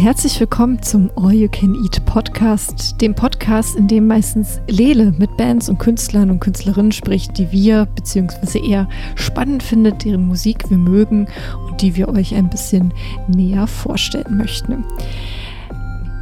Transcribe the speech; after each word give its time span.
Herzlich 0.00 0.40
willkommen 0.40 0.80
zum 0.80 1.10
All 1.14 1.34
You 1.34 1.48
Can 1.52 1.74
Eat 1.74 2.02
Podcast, 2.06 2.98
dem 3.02 3.14
Podcast, 3.14 3.76
in 3.76 3.86
dem 3.86 4.06
meistens 4.06 4.58
Lele 4.66 5.12
mit 5.18 5.36
Bands 5.36 5.68
und 5.68 5.76
Künstlern 5.76 6.30
und 6.30 6.40
Künstlerinnen 6.40 6.90
spricht, 6.90 7.36
die 7.36 7.52
wir 7.52 7.84
bzw. 7.84 8.66
eher 8.66 8.88
spannend 9.14 9.62
findet, 9.62 10.06
deren 10.06 10.26
Musik 10.26 10.70
wir 10.70 10.78
mögen 10.78 11.28
und 11.68 11.82
die 11.82 11.96
wir 11.96 12.08
euch 12.08 12.34
ein 12.34 12.48
bisschen 12.48 12.94
näher 13.28 13.66
vorstellen 13.66 14.38
möchten. 14.38 14.86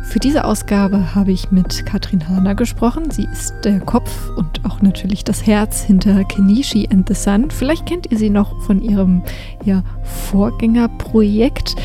Für 0.03 0.19
diese 0.19 0.45
Ausgabe 0.45 1.15
habe 1.15 1.31
ich 1.31 1.53
mit 1.53 1.87
Katrin 1.87 2.29
Hahner 2.29 2.56
gesprochen. 2.56 3.12
Sie 3.12 3.29
ist 3.31 3.55
der 3.62 3.79
Kopf 3.79 4.31
und 4.37 4.65
auch 4.65 4.83
natürlich 4.83 5.23
das 5.23 5.47
Herz 5.47 5.83
hinter 5.83 6.25
Kenichi 6.25 6.89
and 6.91 7.06
the 7.06 7.15
Sun. 7.15 7.51
Vielleicht 7.51 7.87
kennt 7.87 8.11
ihr 8.11 8.19
sie 8.19 8.31
noch 8.31 8.61
von 8.62 8.83
ihrem 8.83 9.23
ja, 9.65 9.84
Vorgängerprojekt. 10.03 11.77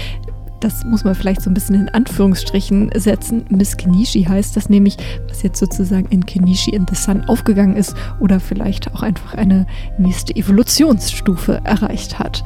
Das 0.63 0.85
muss 0.85 1.03
man 1.03 1.13
vielleicht 1.13 1.41
so 1.41 1.49
ein 1.49 1.53
bisschen 1.53 1.75
in 1.75 1.89
Anführungsstrichen 1.89 2.89
setzen. 2.95 3.45
Miss 3.49 3.75
Kenichi 3.75 4.23
heißt 4.23 4.55
das 4.55 4.69
nämlich, 4.69 4.95
was 5.27 5.43
jetzt 5.43 5.59
sozusagen 5.59 6.07
in 6.09 6.25
Kenichi 6.25 6.73
and 6.77 6.89
the 6.89 6.95
Sun 6.95 7.25
aufgegangen 7.25 7.75
ist 7.75 7.93
oder 8.21 8.39
vielleicht 8.39 8.93
auch 8.93 9.03
einfach 9.03 9.33
eine 9.33 9.67
nächste 9.97 10.33
Evolutionsstufe 10.33 11.59
erreicht 11.65 12.17
hat. 12.17 12.45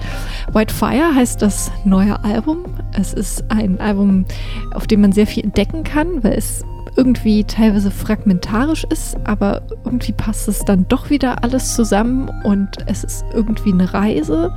White 0.52 0.74
Fire 0.74 1.14
heißt 1.14 1.44
das 1.44 1.72
neue 1.86 2.24
Album. 2.24 2.66
Es 3.00 3.14
ist 3.14 3.44
ein 3.52 3.80
Album, 3.80 4.26
auf 4.74 4.88
dem 4.88 5.02
man 5.02 5.12
sehr 5.12 5.28
viel 5.28 5.44
entdecken 5.44 5.84
kann, 5.84 6.24
weil 6.24 6.34
es 6.34 6.64
irgendwie 6.96 7.44
teilweise 7.44 7.92
fragmentarisch 7.92 8.84
ist, 8.86 9.16
aber 9.26 9.62
irgendwie 9.86 10.14
passt 10.14 10.48
es 10.48 10.66
dann 10.66 10.88
doch 10.88 11.12
wieder 11.12 11.44
alles 11.44 11.76
zusammen 11.76 12.32
und 12.44 12.70
es 12.88 13.04
ist 13.04 13.24
irgendwie 13.34 13.72
eine 13.72 13.94
Reise, 13.94 14.56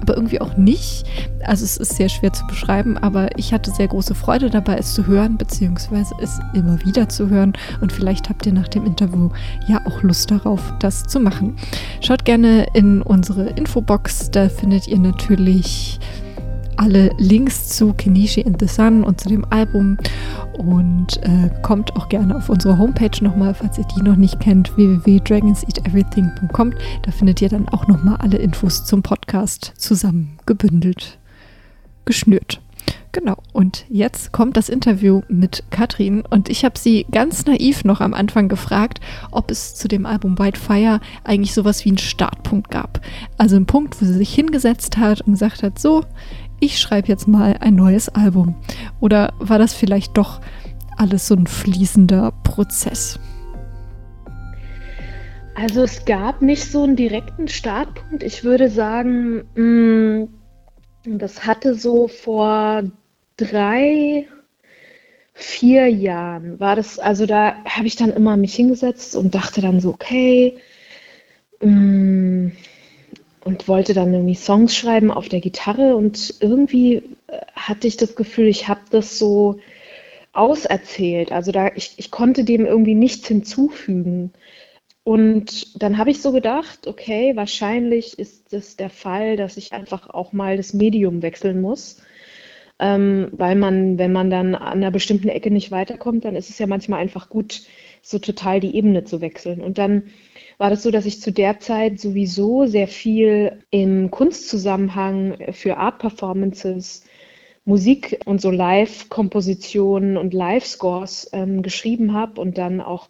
aber 0.00 0.16
irgendwie 0.16 0.40
auch 0.40 0.56
nicht. 0.56 1.04
Also 1.44 1.64
es 1.64 1.76
ist 1.76 1.96
sehr 1.96 2.08
schwer 2.08 2.32
zu 2.32 2.46
beschreiben, 2.46 2.96
aber 2.98 3.38
ich 3.38 3.52
hatte 3.52 3.70
sehr 3.70 3.88
große 3.88 4.14
Freude 4.14 4.50
dabei, 4.50 4.76
es 4.76 4.94
zu 4.94 5.06
hören, 5.06 5.36
beziehungsweise 5.36 6.14
es 6.22 6.38
immer 6.54 6.84
wieder 6.84 7.08
zu 7.08 7.28
hören 7.28 7.52
und 7.80 7.92
vielleicht 7.92 8.28
habt 8.28 8.46
ihr 8.46 8.52
nach 8.52 8.68
dem 8.68 8.86
Interview 8.86 9.30
ja 9.66 9.80
auch 9.86 10.02
Lust 10.02 10.30
darauf, 10.30 10.60
das 10.80 11.04
zu 11.04 11.20
machen. 11.20 11.56
Schaut 12.00 12.24
gerne 12.24 12.66
in 12.74 13.02
unsere 13.02 13.46
Infobox, 13.50 14.30
da 14.30 14.48
findet 14.48 14.88
ihr 14.88 14.98
natürlich 14.98 15.98
alle 16.76 17.10
Links 17.18 17.68
zu 17.68 17.92
Kenichi 17.92 18.44
and 18.44 18.60
the 18.60 18.66
Sun 18.66 19.04
und 19.04 19.20
zu 19.20 19.28
dem 19.28 19.44
Album 19.50 19.98
und 20.58 21.22
äh, 21.22 21.50
kommt 21.62 21.94
auch 21.96 22.08
gerne 22.08 22.36
auf 22.36 22.48
unsere 22.48 22.78
Homepage 22.78 23.22
nochmal, 23.22 23.54
falls 23.54 23.78
ihr 23.78 23.86
die 23.96 24.02
noch 24.02 24.16
nicht 24.16 24.40
kennt, 24.40 24.76
www.dragonseateverything.com. 24.76 26.74
Da 27.02 27.10
findet 27.10 27.42
ihr 27.42 27.48
dann 27.48 27.68
auch 27.68 27.86
nochmal 27.86 28.16
alle 28.16 28.38
Infos 28.38 28.84
zum 28.84 29.02
Podcast 29.02 29.72
zusammengebündelt, 29.76 31.18
geschnürt. 32.04 32.60
Genau, 33.16 33.38
und 33.54 33.86
jetzt 33.88 34.32
kommt 34.32 34.58
das 34.58 34.68
Interview 34.68 35.22
mit 35.28 35.64
Katrin 35.70 36.20
und 36.28 36.50
ich 36.50 36.66
habe 36.66 36.78
sie 36.78 37.06
ganz 37.10 37.46
naiv 37.46 37.82
noch 37.82 38.02
am 38.02 38.12
Anfang 38.12 38.48
gefragt, 38.48 39.00
ob 39.30 39.50
es 39.50 39.74
zu 39.74 39.88
dem 39.88 40.04
Album 40.04 40.38
White 40.38 40.60
Fire 40.60 41.00
eigentlich 41.24 41.54
sowas 41.54 41.82
wie 41.86 41.88
einen 41.88 41.98
Startpunkt 41.98 42.70
gab. 42.70 43.00
Also 43.38 43.56
einen 43.56 43.64
Punkt, 43.64 43.98
wo 43.98 44.04
sie 44.04 44.12
sich 44.12 44.34
hingesetzt 44.34 44.98
hat 44.98 45.22
und 45.22 45.32
gesagt 45.32 45.62
hat, 45.62 45.78
so, 45.78 46.04
ich 46.60 46.78
schreibe 46.78 47.08
jetzt 47.08 47.28
mal 47.28 47.56
ein 47.60 47.74
neues 47.74 48.08
Album? 48.08 48.54
Oder 49.00 49.34
war 49.38 49.58
das 49.58 49.74
vielleicht 49.74 50.16
doch 50.16 50.40
alles 50.96 51.28
so 51.28 51.34
ein 51.34 51.46
fließender 51.46 52.32
Prozess? 52.42 53.18
Also 55.54 55.82
es 55.82 56.04
gab 56.04 56.42
nicht 56.42 56.70
so 56.70 56.82
einen 56.82 56.96
direkten 56.96 57.48
Startpunkt. 57.48 58.22
Ich 58.22 58.44
würde 58.44 58.68
sagen, 58.68 59.44
mm, 59.54 60.28
das 61.04 61.46
hatte 61.46 61.74
so 61.74 62.08
vor 62.08 62.82
drei, 63.38 64.26
vier 65.32 65.88
Jahren 65.88 66.60
war 66.60 66.76
das, 66.76 66.98
also 66.98 67.26
da 67.26 67.54
habe 67.64 67.86
ich 67.86 67.96
dann 67.96 68.10
immer 68.10 68.36
mich 68.36 68.54
hingesetzt 68.54 69.16
und 69.16 69.34
dachte 69.34 69.60
dann 69.60 69.80
so, 69.80 69.90
okay, 69.90 70.58
mm, 71.62 72.48
und 73.46 73.68
wollte 73.68 73.94
dann 73.94 74.12
irgendwie 74.12 74.34
Songs 74.34 74.76
schreiben 74.76 75.12
auf 75.12 75.28
der 75.28 75.40
Gitarre 75.40 75.94
und 75.94 76.34
irgendwie 76.40 76.96
äh, 77.28 77.38
hatte 77.54 77.86
ich 77.86 77.96
das 77.96 78.16
Gefühl, 78.16 78.48
ich 78.48 78.66
habe 78.66 78.80
das 78.90 79.18
so 79.18 79.60
auserzählt. 80.32 81.30
Also 81.30 81.52
da 81.52 81.70
ich, 81.76 81.92
ich 81.96 82.10
konnte 82.10 82.42
dem 82.42 82.66
irgendwie 82.66 82.96
nichts 82.96 83.28
hinzufügen. 83.28 84.32
Und 85.04 85.80
dann 85.80 85.96
habe 85.96 86.10
ich 86.10 86.20
so 86.20 86.32
gedacht, 86.32 86.88
okay, 86.88 87.36
wahrscheinlich 87.36 88.18
ist 88.18 88.52
es 88.52 88.76
der 88.76 88.90
Fall, 88.90 89.36
dass 89.36 89.56
ich 89.56 89.72
einfach 89.72 90.10
auch 90.10 90.32
mal 90.32 90.56
das 90.56 90.74
Medium 90.74 91.22
wechseln 91.22 91.60
muss. 91.60 92.02
Ähm, 92.80 93.28
weil 93.30 93.54
man, 93.54 93.96
wenn 93.96 94.12
man 94.12 94.28
dann 94.28 94.56
an 94.56 94.78
einer 94.78 94.90
bestimmten 94.90 95.28
Ecke 95.28 95.52
nicht 95.52 95.70
weiterkommt, 95.70 96.24
dann 96.24 96.34
ist 96.34 96.50
es 96.50 96.58
ja 96.58 96.66
manchmal 96.66 97.00
einfach 97.00 97.28
gut, 97.30 97.62
so 98.08 98.20
total 98.20 98.60
die 98.60 98.76
Ebene 98.76 99.04
zu 99.04 99.20
wechseln. 99.20 99.60
Und 99.60 99.78
dann 99.78 100.04
war 100.58 100.70
das 100.70 100.82
so, 100.82 100.90
dass 100.90 101.06
ich 101.06 101.20
zu 101.20 101.32
der 101.32 101.58
Zeit 101.58 102.00
sowieso 102.00 102.66
sehr 102.66 102.86
viel 102.86 103.64
im 103.70 104.10
Kunstzusammenhang 104.12 105.36
für 105.52 105.76
Art-Performances, 105.76 107.04
Musik 107.64 108.20
und 108.24 108.40
so 108.40 108.52
Live-Kompositionen 108.52 110.16
und 110.16 110.32
Live-Scores 110.34 111.30
ähm, 111.32 111.62
geschrieben 111.62 112.12
habe 112.12 112.40
und 112.40 112.58
dann 112.58 112.80
auch 112.80 113.08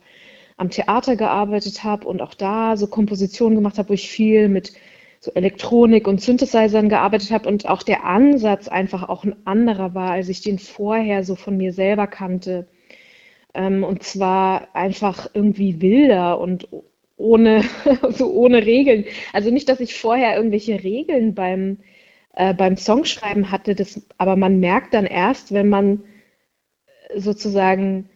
am 0.57 0.71
Theater 0.71 1.15
gearbeitet 1.17 1.85
habe 1.85 2.09
und 2.09 2.23
auch 2.23 2.33
da 2.33 2.79
so 2.79 2.87
Kompositionen 2.87 3.55
gemacht 3.55 3.77
habe, 3.77 3.91
wo 3.91 3.93
ich 3.93 4.09
viel 4.09 4.49
mit 4.49 4.73
so 5.21 5.31
Elektronik 5.33 6.09
und 6.09 6.23
Synthesizern 6.23 6.89
gearbeitet 6.89 7.33
habe 7.33 7.49
und 7.51 7.69
auch 7.69 7.83
der 7.83 8.05
Ansatz 8.05 8.69
einfach 8.69 9.11
auch 9.11 9.25
ein 9.25 9.37
anderer 9.45 9.95
war, 9.95 10.13
als 10.13 10.31
ich 10.31 10.41
den 10.41 10.59
vorher 10.59 11.23
so 11.23 11.35
von 11.35 11.59
mir 11.59 11.75
selber 11.75 12.07
kannte. 12.07 12.67
Ähm, 13.57 13.85
und 13.85 14.03
zwar 14.03 14.75
einfach 14.77 15.31
irgendwie 15.35 15.81
wilder 15.81 16.39
und 16.39 16.69
ohne, 17.17 17.65
so 18.11 18.31
ohne 18.33 18.65
Regeln. 18.67 19.07
Also 19.33 19.51
nicht, 19.51 19.69
dass 19.69 19.81
ich 19.81 19.95
vorher 19.95 20.37
irgendwelche 20.37 20.85
Regeln 20.85 21.35
beim, 21.35 21.79
äh, 22.35 22.53
beim 22.55 22.77
Songschreiben 22.77 23.51
hatte, 23.51 23.75
das, 23.75 24.07
aber 24.19 24.37
man 24.37 24.61
merkt 24.61 24.93
dann 24.95 25.07
erst, 25.07 25.55
wenn 25.55 25.71
man 25.71 26.05
sozusagen, 27.15 28.11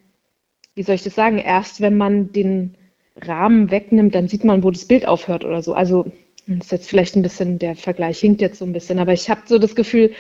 wie 0.75 0.83
soll 0.83 0.97
ich 0.97 1.05
das 1.05 1.15
sagen, 1.15 1.39
erst 1.39 1.81
wenn 1.81 1.97
man 1.97 2.33
den 2.33 2.77
Rahmen 3.17 3.71
wegnimmt, 3.71 4.15
dann 4.15 4.29
sieht 4.29 4.45
man, 4.45 4.63
wo 4.63 4.71
das 4.71 4.85
Bild 4.85 5.07
aufhört 5.09 5.45
oder 5.45 5.63
so. 5.63 5.73
Also 5.73 6.13
das 6.47 6.67
ist 6.67 6.73
jetzt 6.73 6.89
vielleicht 6.91 7.17
ein 7.17 7.23
bisschen, 7.23 7.59
der 7.59 7.77
Vergleich 7.77 8.19
hinkt 8.19 8.41
jetzt 8.43 8.59
so 8.59 8.65
ein 8.67 8.73
bisschen, 8.73 8.99
aber 8.99 9.13
ich 9.15 9.31
habe 9.31 9.43
so 9.47 9.59
das 9.59 9.75
Gefühl, 9.75 10.13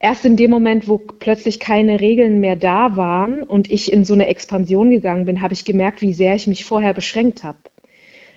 erst 0.00 0.24
in 0.24 0.36
dem 0.36 0.50
Moment, 0.50 0.88
wo 0.88 0.98
plötzlich 0.98 1.60
keine 1.60 2.00
Regeln 2.00 2.40
mehr 2.40 2.56
da 2.56 2.96
waren 2.96 3.42
und 3.42 3.70
ich 3.70 3.92
in 3.92 4.04
so 4.04 4.14
eine 4.14 4.28
Expansion 4.28 4.90
gegangen 4.90 5.24
bin, 5.24 5.42
habe 5.42 5.54
ich 5.54 5.64
gemerkt, 5.64 6.02
wie 6.02 6.14
sehr 6.14 6.34
ich 6.34 6.46
mich 6.46 6.64
vorher 6.64 6.94
beschränkt 6.94 7.44
habe. 7.44 7.58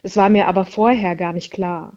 Es 0.03 0.17
war 0.17 0.29
mir 0.29 0.47
aber 0.47 0.66
vorher 0.66 1.16
gar 1.16 1.33
nicht 1.33 1.51
klar. 1.51 1.94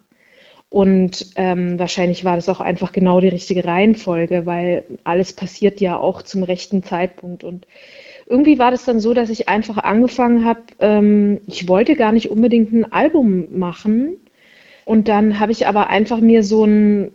Und 0.69 1.35
ähm, 1.37 1.79
wahrscheinlich 1.79 2.25
war 2.25 2.35
das 2.35 2.49
auch 2.49 2.61
einfach 2.61 2.91
genau 2.91 3.21
die 3.21 3.29
richtige 3.29 3.65
Reihenfolge, 3.65 4.45
weil 4.45 4.85
alles 5.05 5.33
passiert 5.33 5.81
ja 5.81 5.97
auch 5.97 6.23
zum 6.23 6.43
rechten 6.43 6.83
Zeitpunkt. 6.83 7.45
Und 7.45 7.67
irgendwie 8.27 8.59
war 8.59 8.73
das 8.73 8.85
dann 8.85 8.99
so, 8.99 9.15
dass 9.15 9.31
ich 9.31 9.49
einfach 9.49 9.79
angefangen 9.79 10.45
habe, 10.45 10.63
ähm, 10.81 11.41
ich 11.47 11.69
wollte 11.69 11.95
gar 11.95 12.11
nicht 12.11 12.29
unbedingt 12.31 12.73
ein 12.73 12.91
Album 12.91 13.57
machen. 13.57 14.17
Und 14.85 15.07
dann 15.07 15.39
habe 15.39 15.53
ich 15.53 15.69
aber 15.69 15.91
einfach 15.91 16.19
mir 16.19 16.43
so 16.43 16.65
ein, 16.65 17.13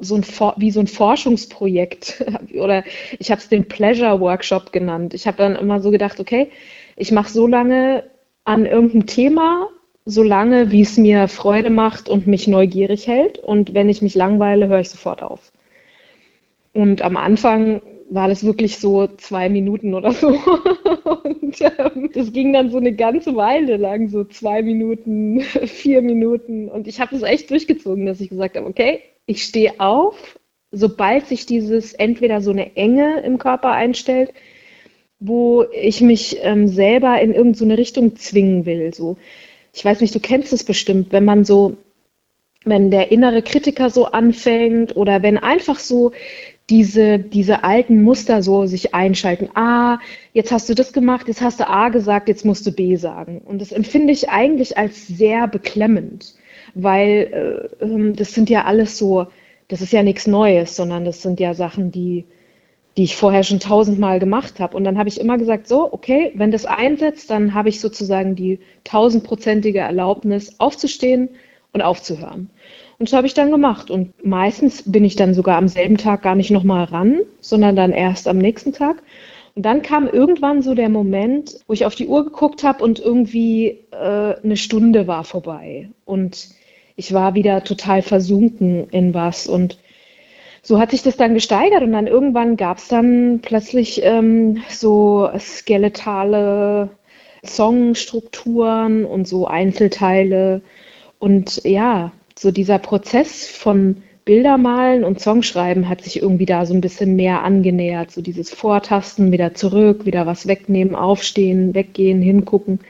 so 0.00 0.16
ein 0.16 0.24
wie 0.56 0.70
so 0.70 0.80
ein 0.80 0.86
Forschungsprojekt 0.86 2.24
oder 2.54 2.84
ich 3.18 3.30
habe 3.30 3.40
es 3.40 3.48
den 3.48 3.68
Pleasure 3.68 4.20
Workshop 4.20 4.72
genannt. 4.72 5.14
Ich 5.14 5.26
habe 5.26 5.36
dann 5.36 5.56
immer 5.56 5.80
so 5.80 5.90
gedacht, 5.90 6.20
okay, 6.20 6.50
ich 6.96 7.12
mache 7.12 7.30
so 7.30 7.46
lange 7.46 8.04
an 8.44 8.66
irgendeinem 8.66 9.06
Thema 9.06 9.68
so 10.04 10.22
lange, 10.22 10.70
wie 10.72 10.82
es 10.82 10.96
mir 10.96 11.28
Freude 11.28 11.70
macht 11.70 12.08
und 12.08 12.26
mich 12.26 12.48
neugierig 12.48 13.06
hält. 13.06 13.38
Und 13.38 13.74
wenn 13.74 13.88
ich 13.88 14.02
mich 14.02 14.14
langweile, 14.14 14.68
höre 14.68 14.80
ich 14.80 14.90
sofort 14.90 15.22
auf. 15.22 15.52
Und 16.72 17.02
am 17.02 17.16
Anfang 17.16 17.82
war 18.08 18.28
das 18.28 18.44
wirklich 18.44 18.78
so 18.78 19.06
zwei 19.06 19.48
Minuten 19.48 19.94
oder 19.94 20.12
so. 20.12 20.28
Und 21.24 21.60
ähm, 21.60 22.10
das 22.12 22.32
ging 22.32 22.52
dann 22.52 22.70
so 22.70 22.78
eine 22.78 22.92
ganze 22.94 23.36
Weile 23.36 23.76
lang, 23.76 24.08
so 24.08 24.24
zwei 24.24 24.62
Minuten, 24.62 25.40
vier 25.66 26.02
Minuten. 26.02 26.68
Und 26.68 26.88
ich 26.88 27.00
habe 27.00 27.12
das 27.12 27.22
echt 27.22 27.50
durchgezogen, 27.50 28.06
dass 28.06 28.20
ich 28.20 28.30
gesagt 28.30 28.56
habe, 28.56 28.66
okay, 28.66 29.00
ich 29.30 29.44
stehe 29.44 29.78
auf, 29.78 30.38
sobald 30.72 31.26
sich 31.28 31.46
dieses 31.46 31.92
entweder 31.92 32.40
so 32.40 32.50
eine 32.50 32.76
Enge 32.76 33.20
im 33.20 33.38
Körper 33.38 33.70
einstellt, 33.70 34.32
wo 35.20 35.64
ich 35.72 36.00
mich 36.00 36.38
ähm, 36.42 36.66
selber 36.66 37.20
in 37.20 37.32
irgendeine 37.32 37.74
so 37.74 37.76
Richtung 37.76 38.16
zwingen 38.16 38.66
will. 38.66 38.92
So, 38.92 39.18
ich 39.72 39.84
weiß 39.84 40.00
nicht, 40.00 40.14
du 40.14 40.20
kennst 40.20 40.52
es 40.52 40.64
bestimmt, 40.64 41.12
wenn 41.12 41.24
man 41.24 41.44
so, 41.44 41.76
wenn 42.64 42.90
der 42.90 43.12
innere 43.12 43.42
Kritiker 43.42 43.88
so 43.88 44.06
anfängt 44.06 44.96
oder 44.96 45.22
wenn 45.22 45.38
einfach 45.38 45.78
so 45.78 46.10
diese, 46.70 47.18
diese 47.18 47.64
alten 47.64 48.02
Muster 48.02 48.42
so 48.42 48.66
sich 48.66 48.94
einschalten. 48.94 49.50
Ah, 49.54 49.98
jetzt 50.32 50.52
hast 50.52 50.68
du 50.68 50.74
das 50.74 50.92
gemacht, 50.92 51.26
jetzt 51.26 51.42
hast 51.42 51.58
du 51.60 51.68
A 51.68 51.88
gesagt, 51.88 52.28
jetzt 52.28 52.44
musst 52.44 52.66
du 52.66 52.72
B 52.72 52.94
sagen. 52.94 53.42
Und 53.44 53.60
das 53.60 53.72
empfinde 53.72 54.12
ich 54.12 54.30
eigentlich 54.30 54.78
als 54.78 55.08
sehr 55.08 55.48
beklemmend, 55.48 56.34
weil 56.74 57.68
äh, 57.80 57.84
ähm, 57.84 58.14
das 58.14 58.32
sind 58.32 58.48
ja 58.48 58.64
alles 58.64 58.96
so, 58.96 59.26
das 59.68 59.82
ist 59.82 59.92
ja 59.92 60.04
nichts 60.04 60.28
Neues, 60.28 60.76
sondern 60.76 61.04
das 61.04 61.22
sind 61.22 61.40
ja 61.40 61.54
Sachen, 61.54 61.90
die, 61.90 62.24
die 62.96 63.04
ich 63.04 63.16
vorher 63.16 63.42
schon 63.42 63.58
tausendmal 63.58 64.20
gemacht 64.20 64.60
habe. 64.60 64.76
Und 64.76 64.84
dann 64.84 64.96
habe 64.96 65.08
ich 65.08 65.20
immer 65.20 65.38
gesagt, 65.38 65.66
so, 65.66 65.92
okay, 65.92 66.30
wenn 66.36 66.52
das 66.52 66.66
einsetzt, 66.66 67.30
dann 67.30 67.52
habe 67.52 67.68
ich 67.68 67.80
sozusagen 67.80 68.36
die 68.36 68.60
tausendprozentige 68.84 69.80
Erlaubnis, 69.80 70.54
aufzustehen 70.60 71.30
und 71.72 71.82
aufzuhören. 71.82 72.48
Und 73.00 73.08
das 73.08 73.16
habe 73.16 73.26
ich 73.26 73.32
dann 73.32 73.50
gemacht. 73.50 73.90
Und 73.90 74.12
meistens 74.22 74.82
bin 74.84 75.06
ich 75.06 75.16
dann 75.16 75.32
sogar 75.32 75.56
am 75.56 75.68
selben 75.68 75.96
Tag 75.96 76.20
gar 76.20 76.34
nicht 76.34 76.50
nochmal 76.50 76.84
ran, 76.84 77.20
sondern 77.40 77.74
dann 77.74 77.92
erst 77.92 78.28
am 78.28 78.36
nächsten 78.36 78.74
Tag. 78.74 79.02
Und 79.54 79.64
dann 79.64 79.80
kam 79.80 80.06
irgendwann 80.06 80.60
so 80.60 80.74
der 80.74 80.90
Moment, 80.90 81.60
wo 81.66 81.72
ich 81.72 81.86
auf 81.86 81.94
die 81.94 82.08
Uhr 82.08 82.24
geguckt 82.24 82.62
habe 82.62 82.84
und 82.84 83.00
irgendwie 83.00 83.78
äh, 83.90 84.34
eine 84.44 84.58
Stunde 84.58 85.06
war 85.06 85.24
vorbei. 85.24 85.88
Und 86.04 86.50
ich 86.94 87.14
war 87.14 87.34
wieder 87.34 87.64
total 87.64 88.02
versunken 88.02 88.90
in 88.90 89.14
was. 89.14 89.46
Und 89.46 89.78
so 90.60 90.78
hat 90.78 90.90
sich 90.90 91.02
das 91.02 91.16
dann 91.16 91.32
gesteigert 91.32 91.82
und 91.82 91.92
dann 91.92 92.06
irgendwann 92.06 92.58
gab 92.58 92.76
es 92.76 92.88
dann 92.88 93.40
plötzlich 93.40 94.02
ähm, 94.04 94.62
so 94.68 95.30
skeletale 95.38 96.90
Songstrukturen 97.46 99.06
und 99.06 99.26
so 99.26 99.46
Einzelteile. 99.46 100.60
Und 101.18 101.64
ja, 101.64 102.12
so 102.40 102.50
dieser 102.50 102.78
Prozess 102.78 103.46
von 103.46 104.02
Bildermalen 104.24 105.04
und 105.04 105.20
Songschreiben 105.20 105.90
hat 105.90 106.00
sich 106.00 106.22
irgendwie 106.22 106.46
da 106.46 106.64
so 106.64 106.72
ein 106.72 106.80
bisschen 106.80 107.14
mehr 107.14 107.42
angenähert. 107.42 108.10
So 108.12 108.22
dieses 108.22 108.48
Vortasten, 108.48 109.30
wieder 109.30 109.52
zurück, 109.52 110.06
wieder 110.06 110.24
was 110.24 110.46
wegnehmen, 110.46 110.94
aufstehen, 110.94 111.74
weggehen, 111.74 112.22
hingucken. 112.22 112.80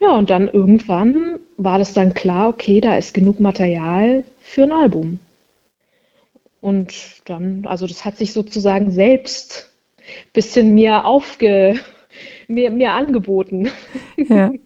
Ja, 0.00 0.16
und 0.16 0.30
dann 0.30 0.48
irgendwann 0.48 1.38
war 1.58 1.78
das 1.78 1.92
dann 1.92 2.14
klar, 2.14 2.48
okay, 2.48 2.80
da 2.80 2.96
ist 2.96 3.12
genug 3.12 3.40
Material 3.40 4.24
für 4.40 4.62
ein 4.62 4.72
Album. 4.72 5.18
Und 6.62 6.94
dann, 7.26 7.66
also 7.66 7.86
das 7.86 8.06
hat 8.06 8.16
sich 8.16 8.32
sozusagen 8.32 8.90
selbst 8.90 9.70
ein 9.98 10.32
bisschen 10.32 10.74
mir 10.74 11.04
aufge, 11.04 11.78
mir, 12.48 12.70
mir 12.70 12.92
angeboten. 12.92 13.68
Ja. 14.16 14.50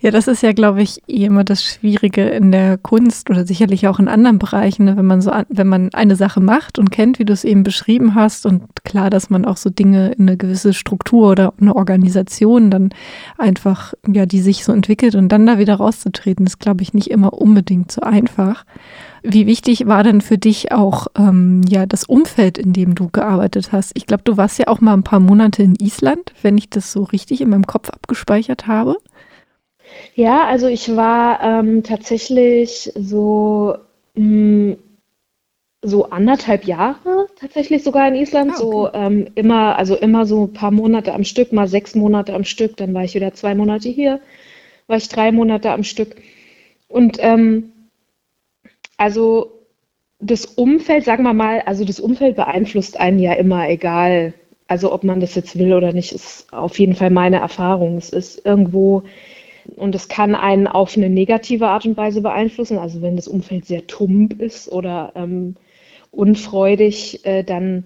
Ja, 0.00 0.10
das 0.10 0.28
ist 0.28 0.42
ja, 0.42 0.52
glaube 0.52 0.82
ich, 0.82 1.02
eh 1.08 1.24
immer 1.24 1.42
das 1.42 1.64
Schwierige 1.64 2.22
in 2.22 2.52
der 2.52 2.76
Kunst 2.76 3.30
oder 3.30 3.46
sicherlich 3.46 3.88
auch 3.88 3.98
in 3.98 4.08
anderen 4.08 4.38
Bereichen, 4.38 4.84
ne? 4.84 4.96
wenn 4.96 5.06
man 5.06 5.20
so, 5.22 5.32
wenn 5.48 5.66
man 5.66 5.92
eine 5.94 6.16
Sache 6.16 6.40
macht 6.40 6.78
und 6.78 6.90
kennt, 6.90 7.18
wie 7.18 7.24
du 7.24 7.32
es 7.32 7.44
eben 7.44 7.62
beschrieben 7.62 8.14
hast 8.14 8.44
und 8.44 8.62
klar, 8.84 9.08
dass 9.08 9.30
man 9.30 9.44
auch 9.46 9.56
so 9.56 9.70
Dinge 9.70 10.12
in 10.12 10.28
eine 10.28 10.36
gewisse 10.36 10.74
Struktur 10.74 11.30
oder 11.30 11.54
eine 11.60 11.74
Organisation 11.74 12.70
dann 12.70 12.90
einfach, 13.38 13.94
ja, 14.06 14.26
die 14.26 14.40
sich 14.40 14.64
so 14.64 14.72
entwickelt 14.72 15.14
und 15.14 15.30
dann 15.30 15.46
da 15.46 15.58
wieder 15.58 15.76
rauszutreten, 15.76 16.46
ist, 16.46 16.60
glaube 16.60 16.82
ich, 16.82 16.92
nicht 16.92 17.10
immer 17.10 17.32
unbedingt 17.32 17.90
so 17.90 18.02
einfach. 18.02 18.64
Wie 19.22 19.46
wichtig 19.46 19.86
war 19.86 20.04
denn 20.04 20.20
für 20.20 20.38
dich 20.38 20.70
auch 20.70 21.08
ähm, 21.18 21.62
ja 21.68 21.86
das 21.86 22.04
Umfeld, 22.04 22.58
in 22.58 22.72
dem 22.72 22.94
du 22.94 23.08
gearbeitet 23.08 23.72
hast? 23.72 23.90
Ich 23.94 24.06
glaube, 24.06 24.22
du 24.24 24.36
warst 24.36 24.58
ja 24.58 24.68
auch 24.68 24.80
mal 24.80 24.92
ein 24.92 25.02
paar 25.02 25.20
Monate 25.20 25.64
in 25.64 25.74
Island, 25.74 26.32
wenn 26.42 26.56
ich 26.56 26.70
das 26.70 26.92
so 26.92 27.02
richtig 27.02 27.40
in 27.40 27.48
meinem 27.48 27.66
Kopf 27.66 27.90
abgespeichert 27.90 28.66
habe. 28.68 28.96
Ja, 30.14 30.46
also 30.46 30.66
ich 30.66 30.94
war 30.96 31.42
ähm, 31.42 31.82
tatsächlich 31.82 32.90
so, 32.94 33.76
mh, 34.14 34.72
mm, 34.72 34.76
so 35.82 36.10
anderthalb 36.10 36.64
Jahre 36.64 37.26
tatsächlich 37.38 37.84
sogar 37.84 38.08
in 38.08 38.16
Island. 38.16 38.52
Ah, 38.52 38.54
okay. 38.54 38.62
So 38.62 38.90
ähm, 38.92 39.26
immer, 39.34 39.78
also 39.78 39.94
immer 39.96 40.26
so 40.26 40.44
ein 40.44 40.52
paar 40.52 40.70
Monate 40.72 41.14
am 41.14 41.24
Stück, 41.24 41.52
mal 41.52 41.68
sechs 41.68 41.94
Monate 41.94 42.34
am 42.34 42.44
Stück, 42.44 42.76
dann 42.76 42.92
war 42.94 43.04
ich 43.04 43.14
wieder 43.14 43.34
zwei 43.34 43.54
Monate 43.54 43.88
hier, 43.88 44.20
war 44.88 44.96
ich 44.96 45.08
drei 45.08 45.32
Monate 45.32 45.70
am 45.70 45.84
Stück. 45.84 46.16
Und 46.88 47.18
ähm, 47.20 47.72
also 48.96 49.52
das 50.18 50.46
Umfeld, 50.46 51.04
sagen 51.04 51.24
wir 51.24 51.34
mal, 51.34 51.60
also 51.60 51.84
das 51.84 52.00
Umfeld 52.00 52.36
beeinflusst 52.36 52.98
einen 52.98 53.18
ja 53.18 53.34
immer, 53.34 53.68
egal, 53.68 54.34
also 54.66 54.92
ob 54.92 55.04
man 55.04 55.20
das 55.20 55.34
jetzt 55.34 55.58
will 55.58 55.74
oder 55.74 55.92
nicht, 55.92 56.12
ist 56.12 56.52
auf 56.52 56.78
jeden 56.78 56.94
Fall 56.94 57.10
meine 57.10 57.36
Erfahrung. 57.36 57.98
Es 57.98 58.10
ist 58.10 58.44
irgendwo 58.44 59.02
und 59.76 59.94
es 59.94 60.08
kann 60.08 60.34
einen 60.34 60.66
auf 60.66 60.96
eine 60.96 61.10
negative 61.10 61.68
Art 61.68 61.86
und 61.86 61.96
Weise 61.96 62.20
beeinflussen. 62.22 62.78
Also 62.78 63.02
wenn 63.02 63.16
das 63.16 63.28
Umfeld 63.28 63.66
sehr 63.66 63.86
tump 63.86 64.40
ist 64.40 64.70
oder 64.70 65.12
ähm, 65.16 65.56
unfreudig, 66.10 67.24
äh, 67.26 67.42
dann 67.44 67.84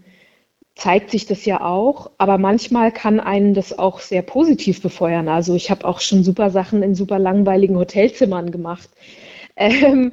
zeigt 0.74 1.10
sich 1.10 1.26
das 1.26 1.44
ja 1.44 1.60
auch. 1.64 2.10
Aber 2.18 2.38
manchmal 2.38 2.92
kann 2.92 3.20
einen 3.20 3.54
das 3.54 3.78
auch 3.78 4.00
sehr 4.00 4.22
positiv 4.22 4.80
befeuern. 4.82 5.28
Also 5.28 5.54
ich 5.54 5.70
habe 5.70 5.84
auch 5.86 6.00
schon 6.00 6.24
super 6.24 6.50
Sachen 6.50 6.82
in 6.82 6.94
super 6.94 7.18
langweiligen 7.18 7.76
Hotelzimmern 7.76 8.50
gemacht. 8.50 8.88
Ähm, 9.56 10.12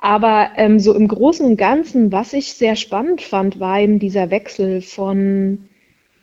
aber 0.00 0.50
ähm, 0.56 0.78
so 0.78 0.94
im 0.94 1.08
Großen 1.08 1.44
und 1.44 1.56
Ganzen, 1.58 2.12
was 2.12 2.32
ich 2.32 2.54
sehr 2.54 2.76
spannend 2.76 3.20
fand, 3.20 3.60
war 3.60 3.80
eben 3.80 3.98
dieser 3.98 4.30
Wechsel 4.30 4.80
von 4.80 5.68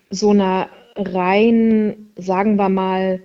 so 0.09 0.31
einer 0.31 0.69
rein, 0.95 2.11
sagen 2.17 2.55
wir 2.57 2.69
mal, 2.69 3.21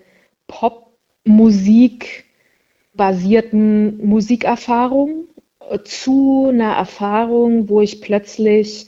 Pop- 0.46 0.87
musikbasierten 1.28 4.04
Musikerfahrung 4.04 5.28
zu 5.84 6.48
einer 6.48 6.74
Erfahrung, 6.74 7.68
wo 7.68 7.80
ich 7.80 8.00
plötzlich 8.00 8.86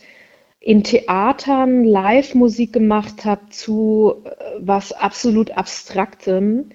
in 0.61 0.85
Theatern 0.85 1.85
Live-Musik 1.85 2.73
gemacht 2.73 3.25
habe 3.25 3.49
zu 3.51 4.23
äh, 4.25 4.31
was 4.59 4.93
absolut 4.93 5.53
Abstraktem 5.53 6.71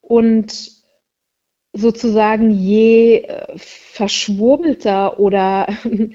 und 0.00 0.72
sozusagen 1.72 2.50
je 2.50 3.18
äh, 3.18 3.46
verschwurbelter 3.56 5.20
oder 5.20 5.68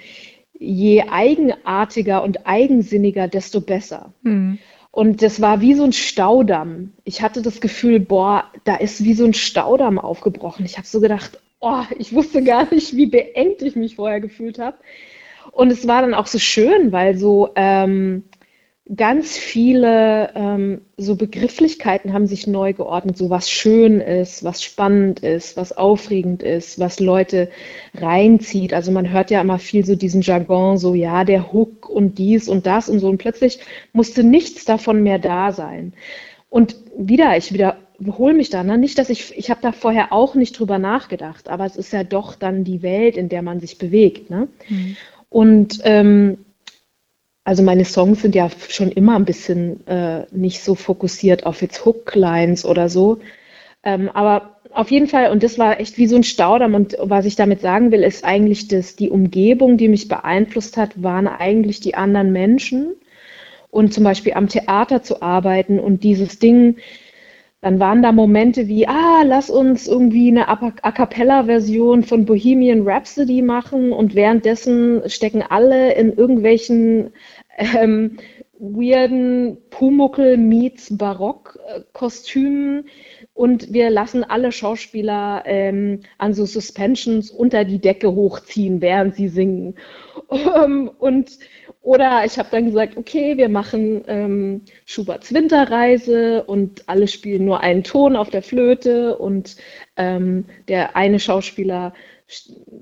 je 0.54 1.04
eigenartiger 1.10 2.24
und 2.24 2.48
eigensinniger, 2.48 3.28
desto 3.28 3.62
besser. 3.62 4.14
Mhm. 4.24 4.58
Und 4.96 5.22
das 5.22 5.42
war 5.42 5.60
wie 5.60 5.74
so 5.74 5.84
ein 5.84 5.92
Staudamm. 5.92 6.94
Ich 7.04 7.22
hatte 7.22 7.42
das 7.42 7.60
Gefühl, 7.60 8.00
boah, 8.00 8.46
da 8.64 8.78
ist 8.78 9.04
wie 9.04 9.14
so 9.14 9.26
ein 9.26 9.34
Staudamm 9.34 10.00
aufgebrochen. 10.00 10.64
Ich 10.64 10.78
habe 10.78 10.88
so 10.88 11.02
gedacht, 11.02 11.38
oh, 11.60 11.84
ich 12.00 12.14
wusste 12.14 12.42
gar 12.42 12.74
nicht, 12.74 12.96
wie 12.96 13.08
beengt 13.08 13.62
ich 13.62 13.76
mich 13.76 13.98
vorher 13.98 14.22
gefühlt 14.22 14.58
habe. 14.58 14.78
Und 15.52 15.70
es 15.70 15.86
war 15.86 16.02
dann 16.02 16.14
auch 16.14 16.28
so 16.28 16.40
schön, 16.40 16.94
weil 16.94 17.18
so 17.18 17.50
ähm, 17.58 18.24
ganz 18.94 19.36
viele 19.36 20.32
ähm, 20.36 20.82
so 20.96 21.16
Begrifflichkeiten 21.16 22.14
haben 22.14 22.28
sich 22.28 22.46
neu 22.46 22.74
geordnet, 22.74 23.18
so 23.18 23.32
was 23.32 23.50
schön 23.50 24.00
ist, 24.00 24.44
was 24.44 24.64
spannend 24.64 25.22
ist, 25.22 25.58
was 25.58 25.76
aufregend 25.76 26.44
ist, 26.44 26.78
was 26.78 27.00
Leute 27.00 27.50
reinzieht. 27.96 28.74
Also 28.74 28.92
man 28.92 29.10
hört 29.10 29.32
ja 29.32 29.42
immer 29.42 29.58
viel 29.58 29.86
so 29.86 29.96
diesen 29.96 30.22
Jargon, 30.22 30.78
so 30.78 30.94
ja, 30.94 31.24
der 31.24 31.52
Hook 31.52 31.90
und 31.90 32.20
dies 32.20 32.48
und 32.48 32.68
das 32.68 32.88
und 32.88 33.00
so. 33.00 33.10
Und 33.10 33.18
plötzlich 33.18 33.60
musste 33.92 34.24
nichts 34.24 34.66
davon 34.66 35.02
mehr 35.02 35.18
da 35.18 35.52
sein. 35.52 35.94
Und 36.50 36.76
wieder, 36.96 37.36
ich 37.38 37.54
wiederhole 37.54 38.36
mich 38.36 38.52
da, 38.52 38.64
ne? 38.64 38.78
nicht, 38.78 39.00
dass 39.00 39.10
ich, 39.10 39.36
ich 39.36 39.50
habe 39.50 39.62
da 39.64 39.72
vorher 39.72 40.14
auch 40.14 40.36
nicht 40.36 40.60
drüber 40.60 40.78
nachgedacht, 40.78 41.50
aber 41.50 41.66
es 41.66 41.76
ist 41.76 41.92
ja 41.92 42.04
doch 42.04 42.36
dann 42.36 42.64
die 42.64 42.84
Welt, 42.84 43.18
in 43.18 43.30
der 43.30 43.42
man 43.42 43.60
sich 43.60 43.80
bewegt. 43.80 44.30
Ne? 44.30 44.48
Mhm. 44.70 44.96
Und 45.30 45.80
ähm, 45.84 46.45
also 47.46 47.62
meine 47.62 47.86
Songs 47.86 48.24
sind 48.24 48.36
ja 48.36 48.50
schon 48.68 48.92
immer 48.92 49.16
ein 49.16 49.24
bisschen 49.24 49.86
äh, 49.88 50.26
nicht 50.32 50.62
so 50.62 50.74
fokussiert 50.74 51.46
auf 51.46 51.62
jetzt 51.62 51.86
Hooklines 51.86 52.66
oder 52.66 52.90
so. 52.90 53.20
Ähm, 53.84 54.10
aber 54.14 54.58
auf 54.72 54.90
jeden 54.90 55.08
Fall, 55.08 55.32
und 55.32 55.44
das 55.44 55.60
war 55.60 55.80
echt 55.80 55.98
wie 56.00 56.08
so 56.08 56.16
ein 56.16 56.24
Staudamm. 56.24 56.74
Und 56.74 56.98
was 57.00 57.26
ich 57.26 57.36
damit 57.36 57.62
sagen 57.62 57.92
will, 57.92 58.04
ist 58.04 58.26
eigentlich, 58.26 58.68
dass 58.68 58.96
die 58.96 59.12
Umgebung, 59.12 59.78
die 59.78 59.88
mich 59.88 60.08
beeinflusst 60.08 60.76
hat, 60.76 61.02
waren 61.02 61.28
eigentlich 61.28 61.80
die 61.80 61.94
anderen 61.94 62.32
Menschen. 62.34 62.96
Und 63.70 63.94
zum 63.94 64.04
Beispiel 64.04 64.34
am 64.34 64.50
Theater 64.50 65.04
zu 65.04 65.22
arbeiten 65.22 65.80
und 65.80 66.04
dieses 66.04 66.40
Ding, 66.40 66.78
dann 67.66 67.80
waren 67.80 68.04
da 68.04 68.12
Momente 68.12 68.68
wie, 68.68 68.88
ah, 68.88 69.24
lass 69.24 69.50
uns 69.50 69.88
irgendwie 69.88 70.28
eine 70.28 70.50
A 70.50 70.92
Cappella-Version 70.92 72.04
von 72.04 72.24
Bohemian 72.24 72.88
Rhapsody 72.88 73.42
machen 73.42 73.92
und 73.92 74.14
währenddessen 74.14 75.02
stecken 75.10 75.42
alle 75.42 75.96
in 75.96 76.14
irgendwelchen 76.14 77.10
ähm, 77.58 78.18
weirden 78.60 79.58
Pumuckel 79.72 80.38
meets 80.38 80.96
Barock-Kostümen 80.96 82.86
und 83.34 83.74
wir 83.74 83.90
lassen 83.90 84.24
alle 84.24 84.52
Schauspieler 84.52 85.42
ähm, 85.48 86.02
an 86.20 86.36
so 86.36 86.46
Suspensions 86.46 87.32
unter 87.32 87.66
die 87.66 87.82
Decke 87.82 88.14
hochziehen, 88.14 88.80
während 88.80 89.16
sie 89.16 89.28
singen. 89.28 89.74
Um, 90.28 90.90
und 91.00 91.38
oder 91.82 92.26
ich 92.26 92.40
habe 92.40 92.50
dann 92.52 92.66
gesagt, 92.66 92.98
okay, 92.98 93.38
wir 93.38 93.48
machen 93.48 94.04
ähm, 94.08 94.62
Schuberts 94.86 95.34
Winterreise 95.34 96.44
und 96.44 96.84
alle 96.88 97.08
spielen 97.08 97.46
nur 97.46 97.62
einen 97.62 97.84
Ton 97.84 98.16
auf 98.16 98.30
der 98.30 98.42
Flöte 98.42 99.18
und 99.18 99.56
ähm, 99.96 100.46
der 100.68 100.96
eine 100.96 101.20
Schauspieler 101.20 101.94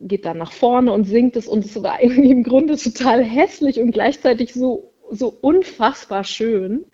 geht 0.01 0.25
dann 0.25 0.37
nach 0.37 0.53
vorne 0.53 0.93
und 0.93 1.03
singt 1.03 1.35
es 1.35 1.47
und 1.47 1.65
es 1.65 1.83
war 1.83 2.01
irgendwie 2.01 2.31
im 2.31 2.43
Grunde 2.43 2.77
total 2.77 3.23
hässlich 3.23 3.79
und 3.79 3.91
gleichzeitig 3.91 4.53
so 4.53 4.93
so 5.11 5.33
unfassbar 5.41 6.23
schön, 6.23 6.85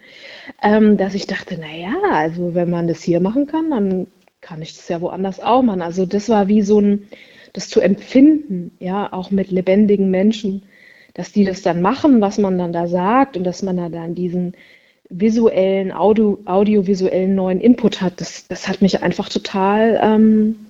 ähm, 0.62 0.98
dass 0.98 1.14
ich 1.14 1.28
dachte, 1.28 1.58
naja, 1.58 1.94
also 2.12 2.54
wenn 2.54 2.70
man 2.70 2.88
das 2.88 3.02
hier 3.02 3.20
machen 3.20 3.48
kann, 3.48 3.70
dann 3.70 4.08
kann 4.42 4.62
ich 4.62 4.76
das 4.76 4.88
ja 4.90 5.02
woanders 5.02 5.40
auch 5.40 5.62
machen. 5.62 5.82
Also 5.82 6.06
das 6.06 6.30
war 6.30 6.48
wie 6.48 6.62
so 6.62 6.82
ein, 6.82 7.08
das 7.60 7.68
zu 7.68 7.82
empfinden, 7.82 8.72
ja, 8.80 9.12
auch 9.12 9.32
mit 9.32 9.52
lebendigen 9.52 10.10
Menschen, 10.10 10.64
dass 11.14 11.34
die 11.34 11.44
das 11.44 11.62
dann 11.62 11.82
machen, 11.82 12.22
was 12.22 12.38
man 12.38 12.58
dann 12.58 12.72
da 12.72 12.88
sagt 12.88 13.36
und 13.36 13.44
dass 13.44 13.64
man 13.64 13.76
da 13.76 13.90
dann 13.90 14.16
diesen 14.16 14.54
visuellen, 15.10 15.92
Audio, 15.92 16.40
audiovisuellen 16.46 17.36
neuen 17.36 17.60
Input 17.60 18.02
hat, 18.02 18.22
das, 18.22 18.48
das 18.48 18.70
hat 18.70 18.82
mich 18.82 19.04
einfach 19.04 19.28
total, 19.28 20.00
ähm, 20.02 20.68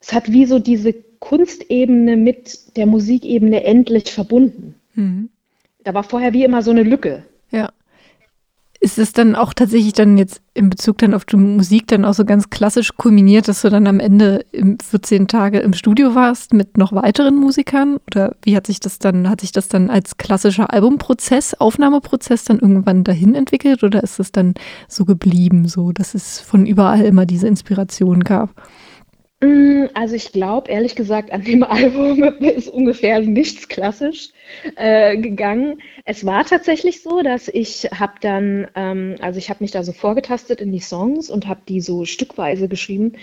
es 0.00 0.12
hat 0.12 0.30
wie 0.30 0.44
so 0.44 0.60
diese 0.60 0.94
Kunstebene 1.18 2.16
mit 2.16 2.76
der 2.76 2.86
Musikebene 2.86 3.64
endlich 3.64 4.12
verbunden. 4.12 4.76
Mhm. 4.94 5.28
Da 5.82 5.92
war 5.92 6.04
vorher 6.04 6.32
wie 6.32 6.44
immer 6.44 6.62
so 6.62 6.70
eine 6.70 6.84
Lücke. 6.84 7.24
Ja. 7.50 7.72
Ist 8.84 8.98
es 8.98 9.12
dann 9.12 9.36
auch 9.36 9.54
tatsächlich 9.54 9.92
dann 9.92 10.18
jetzt 10.18 10.42
in 10.54 10.68
Bezug 10.68 10.98
dann 10.98 11.14
auf 11.14 11.24
die 11.24 11.36
Musik 11.36 11.86
dann 11.86 12.04
auch 12.04 12.14
so 12.14 12.24
ganz 12.24 12.50
klassisch 12.50 12.96
kulminiert, 12.96 13.46
dass 13.46 13.62
du 13.62 13.70
dann 13.70 13.86
am 13.86 14.00
Ende 14.00 14.44
im 14.50 14.76
14 14.80 15.28
Tage 15.28 15.60
im 15.60 15.72
Studio 15.72 16.16
warst 16.16 16.52
mit 16.52 16.76
noch 16.76 16.92
weiteren 16.92 17.36
Musikern? 17.36 17.98
Oder 18.08 18.34
wie 18.42 18.56
hat 18.56 18.66
sich 18.66 18.80
das 18.80 18.98
dann, 18.98 19.30
hat 19.30 19.40
sich 19.40 19.52
das 19.52 19.68
dann 19.68 19.88
als 19.88 20.16
klassischer 20.16 20.72
Albumprozess, 20.72 21.54
Aufnahmeprozess 21.54 22.42
dann 22.42 22.58
irgendwann 22.58 23.04
dahin 23.04 23.36
entwickelt 23.36 23.84
oder 23.84 24.02
ist 24.02 24.18
es 24.18 24.32
dann 24.32 24.54
so 24.88 25.04
geblieben, 25.04 25.68
so 25.68 25.92
dass 25.92 26.16
es 26.16 26.40
von 26.40 26.66
überall 26.66 27.02
immer 27.02 27.24
diese 27.24 27.46
Inspiration 27.46 28.24
gab? 28.24 28.50
Mm, 29.42 29.88
also 29.94 30.14
ich 30.14 30.30
glaube, 30.30 30.70
ehrlich 30.70 30.94
gesagt, 30.94 31.32
an 31.32 31.42
dem 31.42 31.62
Album 31.64 32.22
ist 32.40 32.68
ungefähr 32.68 33.20
nichts 33.20 33.68
klassisch 33.68 34.30
äh, 34.76 35.16
gegangen. 35.18 35.82
Es 36.04 36.24
war 36.24 36.44
tatsächlich 36.44 37.02
so, 37.02 37.22
dass 37.22 37.48
ich 37.48 37.88
habe 37.92 38.14
dann, 38.20 38.68
ähm, 38.76 39.16
also 39.20 39.38
ich 39.38 39.50
habe 39.50 39.64
mich 39.64 39.72
da 39.72 39.82
so 39.82 39.92
vorgetastet 39.92 40.60
in 40.60 40.70
die 40.70 40.80
Songs 40.80 41.28
und 41.28 41.48
habe 41.48 41.62
die 41.68 41.80
so 41.80 42.04
stückweise 42.04 42.68
geschrieben. 42.68 43.14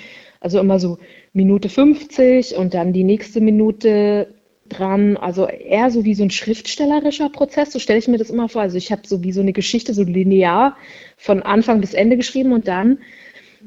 Also 0.42 0.60
immer 0.60 0.80
so 0.80 1.00
Minute 1.34 1.70
50 1.70 2.56
und 2.56 2.74
dann 2.74 2.92
die 2.94 3.04
nächste 3.06 3.40
Minute 3.40 4.34
dran. 4.68 5.16
Also 5.16 5.48
eher 5.48 5.90
so 5.90 6.04
wie 6.04 6.16
so 6.16 6.24
ein 6.24 6.32
schriftstellerischer 6.32 7.30
Prozess, 7.30 7.72
so 7.72 7.80
stelle 7.80 8.00
ich 8.00 8.08
mir 8.10 8.18
das 8.18 8.30
immer 8.30 8.50
vor. 8.50 8.62
Also 8.62 8.78
ich 8.78 8.92
habe 8.92 9.04
so 9.06 9.24
wie 9.24 9.32
so 9.32 9.42
eine 9.42 9.54
Geschichte, 9.54 9.94
so 9.94 10.04
linear 10.04 10.76
von 11.18 11.44
Anfang 11.44 11.80
bis 11.80 11.94
Ende 11.94 12.18
geschrieben 12.18 12.52
und 12.52 12.68
dann 12.68 13.00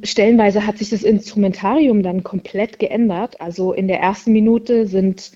stellenweise 0.03 0.67
hat 0.67 0.79
sich 0.79 0.91
das 0.91 1.03
Instrumentarium 1.03 2.03
dann 2.03 2.23
komplett 2.23 2.79
geändert. 2.79 3.41
Also 3.41 3.73
in 3.73 3.89
der 3.89 4.01
ersten 4.01 4.33
Minute 4.33 4.87
sind 4.87 5.33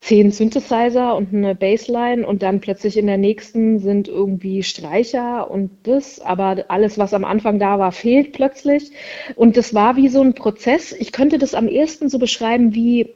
zehn 0.00 0.30
Synthesizer 0.30 1.16
und 1.16 1.34
eine 1.34 1.54
Bassline 1.54 2.26
und 2.26 2.42
dann 2.42 2.60
plötzlich 2.60 2.96
in 2.96 3.06
der 3.06 3.18
nächsten 3.18 3.80
sind 3.80 4.06
irgendwie 4.08 4.62
Streicher 4.62 5.50
und 5.50 5.70
das, 5.82 6.20
aber 6.20 6.66
alles, 6.68 6.98
was 6.98 7.14
am 7.14 7.24
Anfang 7.24 7.58
da 7.58 7.78
war, 7.78 7.90
fehlt 7.92 8.32
plötzlich. 8.32 8.92
Und 9.34 9.56
das 9.56 9.74
war 9.74 9.96
wie 9.96 10.08
so 10.08 10.22
ein 10.22 10.34
Prozess. 10.34 10.92
Ich 10.92 11.12
könnte 11.12 11.38
das 11.38 11.54
am 11.54 11.68
ehesten 11.68 12.08
so 12.08 12.18
beschreiben 12.18 12.74
wie 12.74 13.14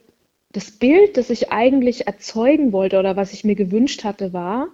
das 0.50 0.71
Bild, 0.73 1.16
das 1.16 1.30
ich 1.30 1.50
eigentlich 1.50 2.06
erzeugen 2.06 2.73
wollte 2.73 2.99
oder 2.99 3.16
was 3.16 3.32
ich 3.32 3.44
mir 3.44 3.54
gewünscht 3.54 4.04
hatte, 4.04 4.32
war, 4.32 4.68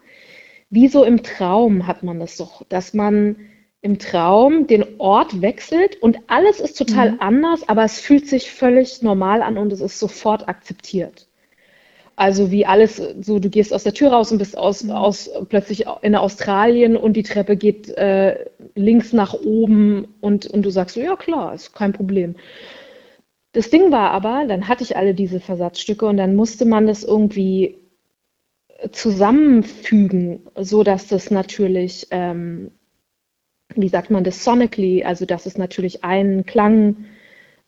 wie 0.70 0.88
so 0.88 1.04
im 1.04 1.22
Traum 1.22 1.86
hat 1.86 2.02
man 2.02 2.18
das 2.18 2.36
doch, 2.36 2.64
dass 2.68 2.94
man 2.94 3.36
im 3.80 3.98
Traum 3.98 4.66
den 4.66 4.84
Ort 4.98 5.40
wechselt 5.40 6.02
und 6.02 6.18
alles 6.26 6.60
ist 6.60 6.76
total 6.76 7.12
mhm. 7.12 7.20
anders, 7.20 7.68
aber 7.68 7.84
es 7.84 8.00
fühlt 8.00 8.26
sich 8.26 8.50
völlig 8.50 9.02
normal 9.02 9.42
an 9.42 9.56
und 9.56 9.72
es 9.72 9.80
ist 9.80 9.98
sofort 10.00 10.48
akzeptiert. 10.48 11.28
Also 12.16 12.50
wie 12.50 12.66
alles, 12.66 12.96
so 13.20 13.38
du 13.38 13.48
gehst 13.48 13.72
aus 13.72 13.84
der 13.84 13.94
Tür 13.94 14.10
raus 14.10 14.32
und 14.32 14.38
bist 14.38 14.58
aus, 14.58 14.82
mhm. 14.82 14.90
aus 14.90 15.30
plötzlich 15.48 15.86
in 16.02 16.16
Australien 16.16 16.96
und 16.96 17.12
die 17.12 17.22
Treppe 17.22 17.56
geht 17.56 17.88
äh, 17.90 18.46
links 18.74 19.12
nach 19.12 19.34
oben 19.34 20.08
und, 20.20 20.46
und 20.46 20.62
du 20.62 20.70
sagst 20.70 20.96
so, 20.96 21.00
ja 21.00 21.14
klar, 21.14 21.54
ist 21.54 21.72
kein 21.74 21.92
Problem. 21.92 22.34
Das 23.52 23.70
Ding 23.70 23.92
war 23.92 24.10
aber, 24.10 24.44
dann 24.46 24.66
hatte 24.66 24.82
ich 24.82 24.96
alle 24.96 25.14
diese 25.14 25.38
Versatzstücke 25.38 26.06
und 26.06 26.16
dann 26.16 26.34
musste 26.34 26.64
man 26.64 26.88
das 26.88 27.04
irgendwie 27.04 27.78
zusammenfügen, 28.92 30.40
so 30.56 30.82
dass 30.82 31.08
das 31.08 31.30
natürlich 31.30 32.08
ähm, 32.10 32.72
wie 33.74 33.88
sagt 33.88 34.10
man 34.10 34.24
das, 34.24 34.44
sonically, 34.44 35.04
also 35.04 35.26
dass 35.26 35.46
es 35.46 35.58
natürlich 35.58 36.04
einen 36.04 36.46
Klang, 36.46 36.96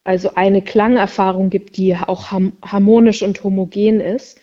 also 0.04 0.34
eine 0.34 0.62
Klangerfahrung 0.62 1.50
gibt, 1.50 1.76
die 1.76 1.96
auch 1.96 2.32
harmonisch 2.32 3.22
und 3.22 3.42
homogen 3.44 4.00
ist. 4.00 4.40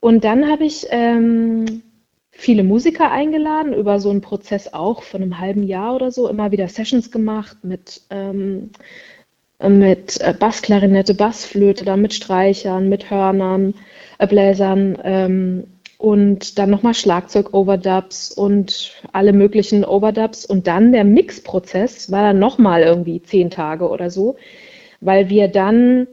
Und 0.00 0.24
dann 0.24 0.48
habe 0.48 0.64
ich 0.64 0.86
ähm, 0.90 1.82
viele 2.30 2.62
Musiker 2.62 3.10
eingeladen, 3.10 3.74
über 3.74 3.98
so 3.98 4.10
einen 4.10 4.20
Prozess 4.20 4.72
auch 4.72 5.02
von 5.02 5.22
einem 5.22 5.38
halben 5.38 5.62
Jahr 5.64 5.94
oder 5.94 6.10
so, 6.12 6.28
immer 6.28 6.52
wieder 6.52 6.68
Sessions 6.68 7.10
gemacht 7.10 7.58
mit, 7.62 8.02
ähm, 8.10 8.70
mit 9.60 10.20
äh, 10.20 10.34
Bassklarinette, 10.38 11.14
Bassflöte, 11.14 11.84
dann 11.84 12.02
mit 12.02 12.14
Streichern, 12.14 12.88
mit 12.88 13.10
Hörnern, 13.10 13.74
äh, 14.18 14.26
Bläsern. 14.26 14.98
Ähm, 15.02 15.64
und 15.98 16.58
dann 16.58 16.70
nochmal 16.70 16.94
Schlagzeug-Overdubs 16.94 18.32
und 18.32 18.92
alle 19.12 19.32
möglichen 19.32 19.84
Overdubs. 19.84 20.44
Und 20.44 20.66
dann 20.66 20.92
der 20.92 21.04
Mixprozess 21.04 22.10
war 22.10 22.22
dann 22.22 22.38
nochmal 22.38 22.82
irgendwie 22.82 23.22
zehn 23.22 23.50
Tage 23.50 23.88
oder 23.88 24.10
so, 24.10 24.36
weil 25.00 25.28
wir 25.28 25.48
dann 25.48 26.06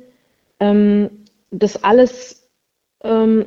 ähm, 0.59 1.09
das 1.51 1.83
alles 1.83 2.49
ähm, 3.03 3.45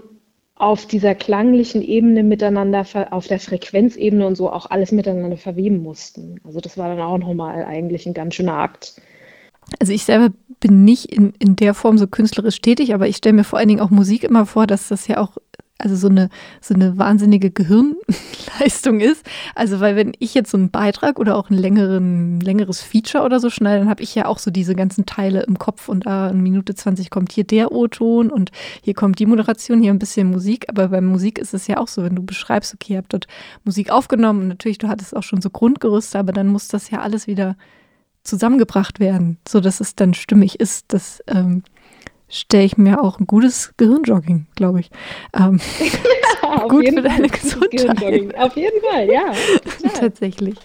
auf 0.57 0.87
dieser 0.87 1.15
klanglichen 1.15 1.83
Ebene 1.83 2.23
miteinander, 2.23 2.87
auf 3.11 3.27
der 3.27 3.39
Frequenzebene 3.39 4.27
und 4.27 4.37
so 4.37 4.51
auch 4.51 4.71
alles 4.71 4.91
miteinander 4.91 5.37
verweben 5.37 5.83
mussten. 5.83 6.41
Also 6.45 6.61
das 6.61 6.79
war 6.79 6.89
dann 6.89 7.01
auch 7.01 7.19
nochmal 7.19 7.65
eigentlich 7.65 8.07
ein 8.07 8.15
ganz 8.15 8.35
schöner 8.35 8.55
Akt. 8.55 9.01
Also 9.81 9.93
ich 9.93 10.05
selber 10.05 10.31
bin 10.61 10.85
nicht 10.85 11.13
in, 11.13 11.35
in 11.39 11.57
der 11.57 11.75
Form 11.75 11.99
so 11.99 12.07
künstlerisch 12.07 12.61
tätig, 12.61 12.95
aber 12.95 13.09
ich 13.09 13.17
stelle 13.17 13.35
mir 13.35 13.45
vor 13.45 13.59
allen 13.59 13.69
Dingen 13.69 13.81
auch 13.81 13.91
Musik 13.91 14.25
immer 14.25 14.47
vor, 14.47 14.67
dass 14.67 14.89
das 14.89 15.09
ja 15.09 15.19
auch 15.19 15.37
also 15.79 15.95
so 15.95 16.09
eine, 16.09 16.31
so 16.61 16.75
eine 16.75 16.97
wahnsinnige 16.97 17.51
Gehirnleistung 17.51 19.01
ist. 19.01 19.27
Also, 19.55 19.81
weil 19.81 19.95
wenn 19.97 20.13
ich 20.19 20.35
jetzt 20.35 20.51
so 20.51 20.57
einen 20.57 20.71
Beitrag 20.71 21.19
oder 21.19 21.37
auch 21.37 21.51
ein 21.51 21.57
längeren, 21.57 22.41
längeres 22.41 22.81
Feature 22.81 23.25
oder 23.25 23.41
so 23.41 23.51
schneide, 23.51 23.81
dann 23.81 23.91
habe 23.91 24.03
ich 24.03 24.15
ja 24.15 24.27
auch 24.27 24.39
so 24.39 24.51
diese 24.51 24.75
ganzen 24.75 25.05
Teile 25.05 25.43
im 25.43 25.59
Kopf 25.59 25.89
und 25.89 26.07
da 26.07 26.31
in 26.31 26.43
Minute 26.43 26.75
20 26.75 27.11
kommt 27.11 27.33
hier 27.33 27.45
der 27.45 27.73
O-Ton 27.73 28.31
und 28.31 28.51
hier 28.83 28.95
kommt 28.95 29.19
die 29.19 29.27
Moderation, 29.27 29.83
hier 29.83 29.93
ein 29.93 29.99
bisschen 29.99 30.31
Musik. 30.31 30.67
Aber 30.69 30.89
bei 30.89 31.01
Musik 31.01 31.39
ist 31.39 31.53
es 31.53 31.67
ja 31.67 31.79
auch 31.79 31.89
so, 31.89 32.03
wenn 32.03 32.17
du 32.17 32.23
beschreibst, 32.23 32.75
okay, 32.75 32.95
ihr 32.95 32.99
habt 32.99 33.13
dort 33.13 33.27
Musik 33.65 33.91
aufgenommen 33.91 34.43
und 34.43 34.49
natürlich, 34.49 34.79
du 34.79 34.89
hattest 34.89 35.15
auch 35.15 35.23
schon 35.23 35.43
so 35.43 35.51
Grundgerüste, 35.51 36.19
aber 36.19 36.33
dann 36.33 36.49
muss 36.49 36.69
das 36.69 36.91
ja 36.91 37.01
alles 37.01 37.27
wieder 37.27 37.57
zusammengebracht 38.23 38.99
werden, 38.99 39.39
sodass 39.47 39.81
es 39.81 39.95
dann 39.95 40.15
stimmig 40.15 40.59
ist, 40.59 40.93
dass 40.93 41.23
ähm, 41.29 41.63
stelle 42.29 42.65
ich 42.65 42.77
mir 42.77 43.03
auch 43.03 43.21
ein 43.21 43.27
gutes 43.27 43.75
Gehirnjogging, 43.77 44.47
glaube 44.55 44.81
ich. 44.81 44.91
Ähm, 45.35 45.61
ja, 46.43 46.59
gut 46.69 46.89
für 46.89 47.03
deine 47.03 47.29
Gesundheit. 47.29 48.37
Auf 48.37 48.57
jeden 48.57 48.81
Fall, 48.83 49.09
ja. 49.09 49.33
Tatsächlich. 49.95 50.57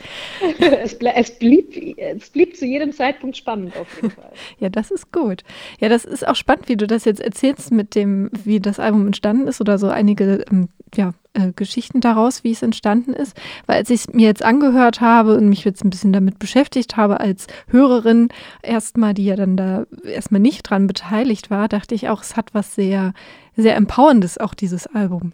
Es, 0.60 0.98
ble 0.98 1.13
es, 1.15 1.38
blieb, 1.38 1.98
es 1.98 2.30
blieb 2.30 2.56
zu 2.56 2.65
jedem 2.65 2.91
Zeitpunkt 2.91 3.38
spannend, 3.38 3.75
auf 3.77 3.88
jeden 3.96 4.12
Fall. 4.12 4.32
ja, 4.60 4.70
das 4.70 4.91
ist 4.91 5.12
gut. 5.12 5.44
Ja, 5.80 5.89
das 5.89 6.06
ist 6.06 6.27
auch 6.27 6.36
spannend, 6.36 6.70
wie 6.70 6.77
du 6.77 6.88
das 6.88 7.06
jetzt 7.06 7.22
erzählst 7.22 7.72
mit 7.72 7.96
dem, 7.96 8.30
wie 8.44 8.60
das 8.60 8.80
Album 8.80 9.08
entstanden 9.08 9.48
ist 9.48 9.62
oder 9.62 9.77
so 9.77 9.89
einige 9.89 10.46
ähm, 10.51 10.70
ja, 10.96 11.13
äh, 11.34 11.52
Geschichten 11.56 12.02
daraus, 12.02 12.44
wie 12.44 12.52
es 12.52 12.62
entstanden 12.62 13.14
ist. 13.14 13.38
Weil 13.66 13.78
als 13.78 13.90
ich 13.90 14.02
es 14.02 14.14
mir 14.14 14.28
jetzt 14.28 14.44
angehört 14.44 15.02
habe 15.02 15.38
und 15.38 15.50
mich 15.50 15.64
jetzt 15.64 15.84
ein 15.84 15.90
bisschen 15.90 16.14
damit 16.14 16.40
beschäftigt 16.40 16.98
habe 16.98 17.20
als 17.20 17.48
Hörerin, 17.68 18.30
erstmal, 18.62 19.14
die 19.14 19.26
ja 19.26 19.36
dann 19.36 19.58
da 19.58 19.86
erstmal 20.04 20.42
nicht 20.42 20.64
dran 20.64 20.88
beteiligt 20.88 21.50
war, 21.50 21.68
dachte 21.68 21.96
ich 21.96 22.10
auch, 22.10 22.22
es 22.22 22.36
hat 22.36 22.54
was 22.54 22.76
sehr, 22.76 23.14
sehr 23.56 23.76
Empowerndes, 23.76 24.38
auch 24.38 24.54
dieses 24.54 24.88
Album. 24.88 25.32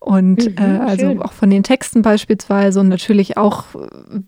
Und 0.00 0.46
mhm, 0.46 0.54
äh, 0.58 0.78
also 0.78 1.06
schön. 1.06 1.22
auch 1.22 1.32
von 1.32 1.50
den 1.50 1.64
Texten 1.64 2.02
beispielsweise 2.02 2.78
und 2.78 2.88
natürlich 2.88 3.36
auch, 3.36 3.64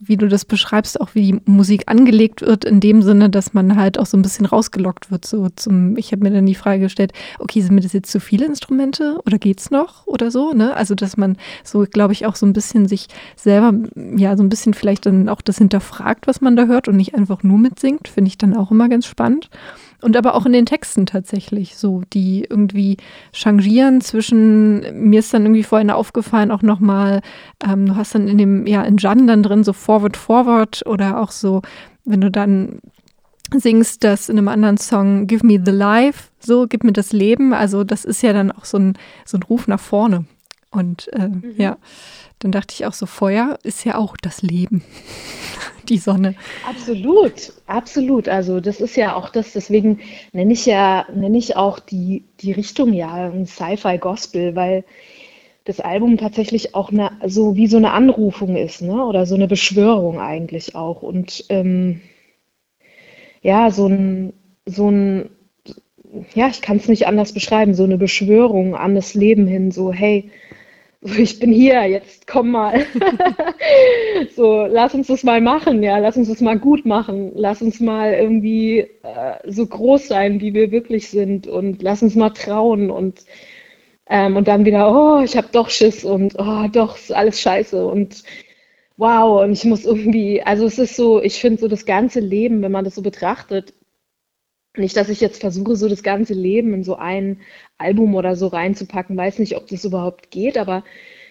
wie 0.01 0.17
du 0.17 0.27
das 0.27 0.45
beschreibst, 0.45 1.01
auch 1.01 1.15
wie 1.15 1.33
die 1.33 1.41
Musik 1.45 1.85
angelegt 1.87 2.43
wird, 2.43 2.65
in 2.65 2.81
dem 2.81 3.03
Sinne, 3.03 3.31
dass 3.31 3.55
man 3.55 3.77
halt 3.77 3.97
auch 3.97 4.07
so 4.07 4.17
ein 4.17 4.23
bisschen 4.23 4.47
rausgelockt 4.47 5.13
wird. 5.13 5.25
So 5.25 5.49
zum, 5.55 5.97
ich 5.97 6.11
habe 6.11 6.25
mir 6.25 6.33
dann 6.33 6.47
die 6.47 6.57
Frage 6.57 6.81
gestellt, 6.81 7.13
okay, 7.39 7.61
sind 7.61 7.77
mir 7.77 7.83
das 7.83 7.93
jetzt 7.93 8.11
zu 8.11 8.19
viele 8.19 8.47
Instrumente 8.47 9.19
oder 9.25 9.39
geht's 9.39 9.71
noch 9.71 10.07
oder 10.09 10.33
so, 10.33 10.53
ne? 10.53 10.75
Also 10.75 10.97
dass 10.97 11.17
man 11.17 11.37
so, 11.63 11.87
glaube 11.89 12.15
ich, 12.15 12.27
auch 12.27 12.35
so 12.35 12.47
ein 12.47 12.53
bisschen 12.53 12.89
sich 12.89 13.07
selber, 13.37 13.73
ja, 14.17 14.37
so 14.37 14.43
ein 14.43 14.49
bisschen 14.49 14.75
vielleicht 14.75 15.07
dann 15.07 15.29
auch 15.29 15.41
das 15.41 15.59
hinterfragt, 15.59 16.27
was 16.27 16.41
man 16.41 16.57
da 16.57 16.67
hört 16.67 16.89
und 16.89 16.97
nicht 16.97 17.15
einfach 17.15 17.45
nur 17.45 17.59
mitsingt, 17.59 18.09
finde 18.09 18.29
ich 18.29 18.39
dann 18.39 18.57
auch 18.57 18.73
immer 18.73 18.89
ganz 18.89 19.07
spannend. 19.07 19.49
Und 20.03 20.17
aber 20.17 20.35
auch 20.35 20.47
in 20.47 20.53
den 20.53 20.67
Texten 20.67 21.07
tatsächlich, 21.07 21.77
so, 21.77 22.03
die 22.13 22.47
irgendwie 22.49 22.97
changieren 23.33 24.01
zwischen, 24.01 25.09
mir 25.09 25.21
ist 25.21 25.35
dann 25.35 25.43
irgendwie 25.45 25.63
vorhin 25.63 25.91
aufgefallen, 25.91 26.51
auch 26.51 26.63
nochmal, 26.63 27.21
ähm, 27.63 27.87
du 27.87 27.97
hast 27.97 28.15
dann 28.15 28.27
in 28.27 28.39
dem, 28.39 28.67
ja, 28.67 28.83
in 28.83 28.97
Jan 28.97 29.27
dann 29.27 29.43
drin 29.43 29.65
so 29.65 29.73
Forward, 29.73 30.17
Forward 30.17 30.87
oder 30.87 31.21
auch 31.21 31.31
so, 31.31 31.63
wenn 32.05 32.21
du 32.21 32.31
dann 32.31 32.81
singst 33.55 34.05
das 34.05 34.29
in 34.29 34.39
einem 34.39 34.49
anderen 34.49 34.79
Song 34.79 35.27
Give 35.27 35.47
me 35.47 35.61
the 35.65 35.73
life, 35.73 36.29
so, 36.39 36.67
gib 36.67 36.85
mir 36.85 36.93
das 36.93 37.13
Leben. 37.13 37.53
Also 37.53 37.85
das 37.85 38.05
ist 38.05 38.23
ja 38.23 38.33
dann 38.33 38.53
auch 38.53 38.65
so 38.65 38.79
ein, 38.79 38.95
so 39.25 39.37
ein 39.39 39.43
Ruf 39.43 39.67
nach 39.67 39.81
vorne. 39.81 40.25
Und 40.71 41.09
äh, 41.13 41.29
mhm. 41.29 41.55
ja, 41.57 41.79
dann 42.39 42.53
dachte 42.53 42.75
ich 42.75 42.87
auch 42.87 42.93
so, 42.93 43.07
Feuer 43.07 43.59
ist 43.65 43.85
ja 43.85 43.97
auch 43.97 44.17
das 44.17 44.43
Leben, 44.43 44.85
die 45.89 45.99
Sonne. 45.99 46.37
Absolut, 46.69 47.53
absolut. 47.67 48.29
Also 48.29 48.61
das 48.61 48.81
ist 48.81 48.97
ja 48.97 49.17
auch 49.17 49.31
das, 49.31 49.53
deswegen 49.53 50.01
nenne 50.33 50.53
ich 50.53 50.67
ja, 50.67 51.07
nenne 51.13 51.39
ich 51.39 51.57
auch 51.57 51.81
die, 51.81 52.25
die 52.41 52.53
Richtung 52.53 52.93
ja 52.93 53.31
ein 53.31 53.47
Sci-Fi 53.47 53.99
Gospel, 53.99 54.55
weil 54.55 54.85
das 55.65 55.81
Album 55.81 56.17
tatsächlich 56.19 56.75
auch 56.75 56.91
eine, 56.91 57.13
so 57.27 57.57
wie 57.57 57.67
so 57.67 57.77
eine 57.77 57.93
Anrufung 57.93 58.57
ist, 58.57 58.81
ne? 58.81 59.05
Oder 59.05 59.27
so 59.27 59.35
eine 59.35 59.49
Beschwörung 59.49 60.21
eigentlich 60.21 60.75
auch. 60.75 61.03
Und 61.03 61.45
ähm, 61.49 62.01
ja, 63.43 63.71
so 63.71 63.87
ein, 63.87 64.33
so 64.67 64.91
ein, 64.91 65.31
ja, 66.35 66.49
ich 66.49 66.63
kann 66.63 66.79
es 66.79 66.89
nicht 66.89 67.07
anders 67.07 67.33
beschreiben, 67.33 67.75
so 67.75 67.85
eine 67.85 67.99
Beschwörung 67.99 68.75
an 68.75 68.95
das 68.95 69.15
Leben 69.15 69.47
hin, 69.47 69.71
so, 69.71 69.93
hey, 69.93 70.31
ich 71.19 71.39
bin 71.39 71.53
hier, 71.53 71.87
jetzt 71.87 72.27
komm 72.27 72.51
mal. 72.51 72.85
so, 74.37 74.67
lass 74.67 74.95
uns 74.95 75.07
das 75.07 75.25
mal 75.25 75.41
machen, 75.41 75.83
ja, 75.83 75.99
lass 75.99 76.17
uns 76.17 76.29
das 76.29 76.41
mal 76.41 76.59
gut 76.59 76.85
machen, 76.85 77.33
lass 77.35 77.63
uns 77.63 77.81
mal 77.81 78.13
irgendwie 78.13 78.81
äh, 79.03 79.39
so 79.47 79.67
groß 79.67 80.09
sein, 80.09 80.41
wie 80.41 80.53
wir 80.53 80.71
wirklich 80.71 81.09
sind 81.11 81.47
und 81.47 81.83
lass 81.83 82.03
uns 82.03 82.15
mal 82.17 82.31
trauen 82.31 82.91
und 82.91 83.25
ähm, 84.09 84.37
und 84.37 84.49
dann 84.49 84.65
wieder, 84.65 84.91
oh, 84.93 85.23
ich 85.23 85.37
habe 85.37 85.49
doch 85.53 85.71
Schiss 85.71 86.05
und 86.05 86.35
oh, 86.39 86.67
doch, 86.73 86.97
ist 86.97 87.13
alles 87.13 87.41
scheiße 87.41 87.87
und 87.87 88.25
wow, 88.97 89.43
und 89.43 89.53
ich 89.53 89.65
muss 89.65 89.85
irgendwie, 89.85 90.43
also 90.43 90.67
es 90.67 90.79
ist 90.79 90.97
so, 90.97 91.23
ich 91.23 91.41
finde 91.41 91.61
so 91.61 91.69
das 91.69 91.87
ganze 91.87 92.21
Leben, 92.21 92.63
wenn 92.63 92.73
man 92.73 92.85
das 92.85 92.97
so 92.97 93.03
betrachtet, 93.03 93.75
nicht, 94.77 94.97
dass 94.97 95.09
ich 95.09 95.21
jetzt 95.21 95.41
versuche, 95.41 95.77
so 95.77 95.89
das 95.89 96.03
ganze 96.03 96.35
Leben 96.35 96.75
in 96.75 96.85
so 96.85 96.97
ein 96.97 97.41
Album 97.79 98.15
oder 98.15 98.37
so 98.37 98.47
reinzupacken, 98.47 99.17
weiß 99.17 99.39
nicht, 99.39 99.57
ob 99.57 99.67
das 99.67 99.85
überhaupt 99.85 100.31
geht, 100.31 100.59
aber 100.59 100.85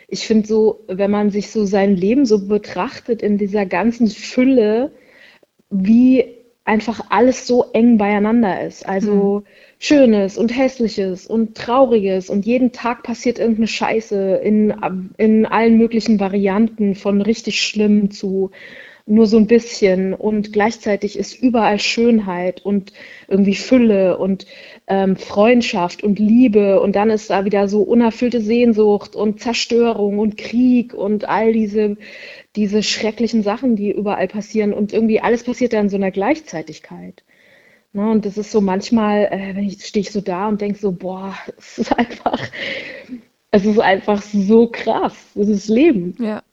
ich 0.07 0.25
finde 0.25 0.47
so, 0.47 0.83
wenn 0.87 1.11
man 1.11 1.29
sich 1.29 1.51
so 1.51 1.65
sein 1.65 1.95
Leben 1.95 2.25
so 2.25 2.47
betrachtet 2.47 3.21
in 3.21 3.37
dieser 3.37 3.65
ganzen 3.65 4.07
Fülle, 4.07 4.91
wie 5.69 6.25
einfach 6.65 7.05
alles 7.09 7.47
so 7.47 7.65
eng 7.73 7.97
beieinander 7.97 8.65
ist. 8.65 8.87
Also 8.87 9.39
mhm. 9.39 9.45
Schönes 9.79 10.37
und 10.37 10.55
Hässliches 10.55 11.25
und 11.25 11.55
Trauriges 11.55 12.29
und 12.29 12.45
jeden 12.45 12.71
Tag 12.71 13.03
passiert 13.03 13.39
irgendeine 13.39 13.67
Scheiße 13.67 14.35
in, 14.43 14.75
in 15.17 15.45
allen 15.45 15.77
möglichen 15.77 16.19
Varianten 16.19 16.95
von 16.95 17.21
richtig 17.21 17.61
schlimm 17.61 18.11
zu 18.11 18.51
nur 19.09 19.25
so 19.25 19.37
ein 19.37 19.47
bisschen. 19.47 20.13
Und 20.13 20.53
gleichzeitig 20.53 21.17
ist 21.17 21.41
überall 21.41 21.79
Schönheit 21.79 22.63
und 22.63 22.93
irgendwie 23.27 23.55
Fülle 23.55 24.17
und 24.17 24.45
ähm, 24.87 25.15
Freundschaft 25.15 26.03
und 26.03 26.19
Liebe. 26.19 26.79
Und 26.79 26.95
dann 26.95 27.09
ist 27.09 27.29
da 27.29 27.45
wieder 27.45 27.67
so 27.67 27.81
unerfüllte 27.81 28.41
Sehnsucht 28.41 29.15
und 29.15 29.39
Zerstörung 29.39 30.19
und 30.19 30.37
Krieg 30.37 30.93
und 30.93 31.27
all 31.27 31.51
diese, 31.51 31.97
diese 32.55 32.83
schrecklichen 32.83 33.43
Sachen, 33.43 33.75
die 33.75 33.91
überall 33.91 34.27
passieren. 34.27 34.73
Und 34.73 34.93
irgendwie 34.93 35.19
alles 35.19 35.43
passiert 35.43 35.73
da 35.73 35.79
in 35.81 35.89
so 35.89 35.97
einer 35.97 36.11
Gleichzeitigkeit. 36.11 37.23
Ne, 37.91 38.07
und 38.11 38.25
das 38.25 38.37
ist 38.37 38.51
so 38.51 38.61
manchmal, 38.61 39.25
äh, 39.31 39.55
wenn 39.55 39.63
ich 39.63 39.83
stehe 39.83 40.01
ich 40.01 40.11
so 40.11 40.21
da 40.21 40.47
und 40.47 40.61
denke 40.61 40.77
so, 40.77 40.91
boah, 40.91 41.35
es 41.57 41.79
ist 41.79 41.97
einfach, 41.97 42.39
es 43.49 43.65
ist 43.65 43.79
einfach 43.79 44.21
so 44.21 44.67
krass, 44.67 45.15
es 45.33 45.49
ist 45.49 45.67
Leben. 45.69 46.15
Ja 46.19 46.43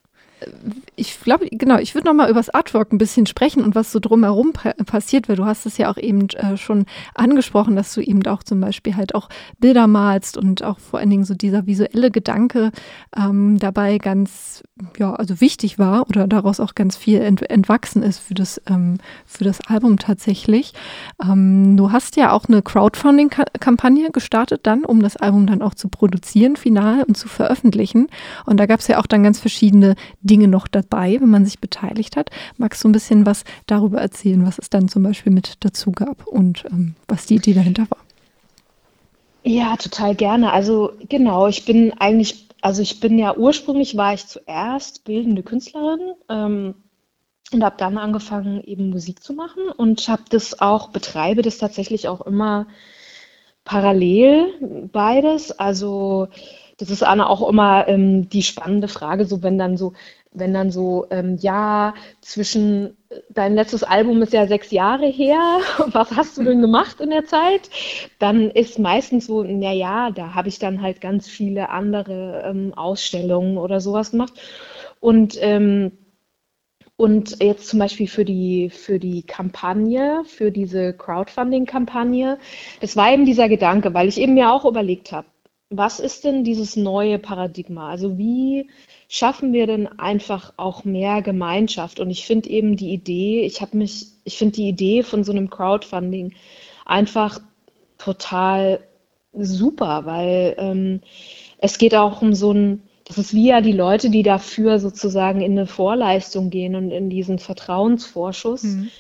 ich 0.97 1.19
glaube, 1.21 1.49
genau, 1.51 1.79
ich 1.79 1.95
würde 1.95 2.07
noch 2.07 2.15
mal 2.15 2.29
über 2.29 2.39
das 2.39 2.51
Artwork 2.51 2.93
ein 2.93 2.99
bisschen 2.99 3.27
sprechen 3.27 3.63
und 3.63 3.75
was 3.75 3.91
so 3.91 4.01
drumherum 4.01 4.53
pa 4.53 4.73
passiert, 4.85 5.29
weil 5.29 5.37
du 5.37 5.47
hast 5.47 5.67
es 5.67 5.79
ja 5.79 5.91
auch 5.91 5.97
eben 5.97 6.29
äh, 6.31 6.57
schon 6.57 6.85
angesprochen, 7.15 7.75
dass 7.75 7.95
du 7.95 8.03
eben 8.03 8.25
auch 8.27 8.43
zum 8.43 8.61
Beispiel 8.61 8.97
halt 8.97 9.15
auch 9.15 9.29
Bilder 9.59 9.87
malst 9.87 10.37
und 10.37 10.63
auch 10.63 10.79
vor 10.79 11.01
allen 11.01 11.11
Dingen 11.11 11.25
so 11.25 11.35
dieser 11.35 11.67
visuelle 11.67 12.11
Gedanke 12.11 12.71
ähm, 13.17 13.59
dabei 13.59 13.99
ganz, 13.99 14.63
ja, 14.99 15.15
also 15.15 15.41
wichtig 15.41 15.79
war 15.79 16.09
oder 16.09 16.27
daraus 16.27 16.61
auch 16.61 16.75
ganz 16.75 16.97
viel 16.97 17.21
ent 17.21 17.43
entwachsen 17.49 18.03
ist 18.03 18.19
für 18.19 18.35
das, 18.35 18.61
ähm, 18.67 18.99
für 19.25 19.45
das 19.45 19.61
Album 19.63 19.99
tatsächlich. 19.99 20.75
Ähm, 21.23 21.77
du 21.77 21.93
hast 21.93 22.17
ja 22.17 22.33
auch 22.33 22.47
eine 22.47 22.61
Crowdfunding-Kampagne 22.63 24.11
gestartet 24.11 24.61
dann, 24.65 24.85
um 24.85 25.03
das 25.03 25.17
Album 25.17 25.47
dann 25.47 25.63
auch 25.63 25.75
zu 25.75 25.89
produzieren, 25.89 26.57
final 26.57 27.05
und 27.05 27.17
zu 27.17 27.29
veröffentlichen. 27.29 28.09
Und 28.45 28.59
da 28.59 28.67
gab 28.67 28.81
es 28.81 28.89
ja 28.89 28.99
auch 28.99 29.07
dann 29.07 29.23
ganz 29.23 29.41
verschiedene 29.41 29.95
Dinge 30.27 30.49
noch 30.49 30.69
dabei, 30.69 31.19
wenn 31.21 31.31
man 31.31 31.45
sich 31.45 31.61
beteiligt 31.61 32.17
hat. 32.17 32.31
Magst 32.57 32.83
du 32.85 32.89
ein 32.89 32.93
bisschen 32.93 33.27
was 33.27 33.45
darüber 33.67 34.01
erzählen, 34.01 34.47
was 34.47 34.59
es 34.59 34.71
dann 34.71 34.89
zum 34.89 35.03
Beispiel 35.03 35.33
mit 35.33 35.55
dazu 35.61 35.93
gab 35.93 36.27
und 36.27 36.65
ähm, 36.71 36.95
was 37.09 37.27
die 37.27 37.37
Idee 37.37 37.55
dahinter 37.55 37.87
war? 37.89 37.99
Ja, 39.43 39.77
total 39.77 40.17
gerne. 40.17 40.53
Also 40.53 40.93
genau, 41.09 41.47
ich 41.47 41.65
bin 41.65 41.93
eigentlich, 41.99 42.49
also 42.63 42.83
ich 42.83 42.99
bin 42.99 43.17
ja 43.17 43.37
ursprünglich 43.37 43.97
war 43.97 44.13
ich 44.13 44.27
zuerst 44.27 45.05
bildende 45.05 45.45
Künstlerin 45.45 46.01
ähm, 46.29 46.75
und 47.53 47.63
habe 47.63 47.77
dann 47.79 47.97
angefangen 47.97 48.65
eben 48.65 48.91
Musik 48.91 49.23
zu 49.23 49.35
machen 49.35 49.69
und 49.77 50.09
habe 50.09 50.25
das 50.31 50.61
auch 50.61 50.89
betreibe 50.89 51.43
das 51.43 51.59
tatsächlich 51.59 52.09
auch 52.09 52.23
immer 52.23 52.67
parallel 53.65 54.89
beides. 54.93 55.53
Also 55.53 56.29
das 56.79 56.91
ist 56.91 57.03
Anna 57.03 57.29
auch 57.29 57.49
immer 57.49 57.89
ähm, 57.89 58.29
die 58.29 58.43
spannende 58.43 58.89
Frage, 58.89 59.25
so 59.25 59.43
wenn 59.43 59.59
dann 59.59 59.77
so, 59.77 59.95
wenn 60.33 60.53
dann 60.53 60.71
so, 60.71 61.07
ähm, 61.11 61.37
ja, 61.41 61.95
zwischen 62.21 62.97
dein 63.31 63.55
letztes 63.55 63.83
Album 63.83 64.21
ist 64.23 64.33
ja 64.35 64.47
sechs 64.47 64.71
Jahre 64.71 65.07
her, 65.07 65.39
was 65.87 66.15
hast 66.15 66.37
du 66.37 66.45
denn 66.45 66.61
gemacht 66.61 67.01
in 67.01 67.11
der 67.11 67.25
Zeit? 67.25 67.71
Dann 68.19 68.51
ist 68.51 68.79
meistens 68.79 69.27
so, 69.27 69.43
naja, 69.43 70.11
da 70.11 70.35
habe 70.35 70.49
ich 70.49 70.59
dann 70.59 70.83
halt 70.83 71.01
ganz 71.01 71.29
viele 71.29 71.71
andere 71.71 72.43
ähm, 72.47 72.75
Ausstellungen 72.75 73.57
oder 73.57 73.81
sowas 73.81 74.11
gemacht. 74.11 74.35
Und 75.01 75.39
ähm, 75.41 75.93
und 76.99 77.43
jetzt 77.43 77.69
zum 77.69 77.79
Beispiel 77.79 78.09
für 78.09 78.25
die, 78.25 78.71
für 78.71 78.99
die 78.99 79.23
Kampagne, 79.23 80.23
für 80.25 80.51
diese 80.51 80.95
Crowdfunding-Kampagne, 80.95 82.39
das 82.81 82.97
war 82.97 83.13
eben 83.13 83.27
dieser 83.27 83.51
Gedanke, 83.51 83.93
weil 83.93 84.09
ich 84.09 84.19
eben 84.19 84.33
mir 84.33 84.51
auch 84.51 84.65
überlegt 84.65 85.13
habe, 85.13 85.27
was 85.71 85.99
ist 85.99 86.25
denn 86.25 86.45
dieses 86.45 86.77
neue 86.77 87.19
Paradigma? 87.19 87.91
Also 87.91 88.19
wie 88.19 88.71
schaffen 89.09 89.53
wir 89.53 89.67
denn 89.67 89.87
einfach 89.87 90.53
auch 90.57 90.85
mehr 90.85 91.23
Gemeinschaft? 91.23 91.99
Und 91.99 92.11
ich 92.11 92.25
finde 92.25 92.49
eben 92.51 92.77
die 92.77 92.93
Idee, 92.93 93.43
ich 93.43 93.61
habe 93.61 93.77
mich, 93.77 94.07
ich 94.25 94.39
finde 94.39 94.57
die 94.57 94.69
Idee 94.69 95.03
von 95.03 95.25
so 95.25 95.33
einem 95.33 95.51
Crowdfunding 95.51 96.35
einfach 96.85 97.41
total 97.99 98.81
super, 99.33 100.07
weil 100.07 100.55
ähm, 100.59 101.01
es 101.59 101.79
geht 101.79 101.95
auch 101.95 102.23
um 102.23 102.33
so 102.33 102.53
ein, 102.53 102.83
das 103.05 103.19
ist 103.19 103.35
wie 103.35 103.49
ja 103.49 103.61
die 103.61 103.73
Leute, 103.73 104.11
die 104.11 104.23
dafür 104.23 104.79
sozusagen 104.79 105.41
in 105.41 105.53
eine 105.53 105.67
Vorleistung 105.67 106.51
gehen 106.51 106.77
und 106.77 106.91
in 106.91 107.11
diesen 107.11 107.39
Vertrauensvorschuss. 107.39 108.63
Mhm. 108.63 108.91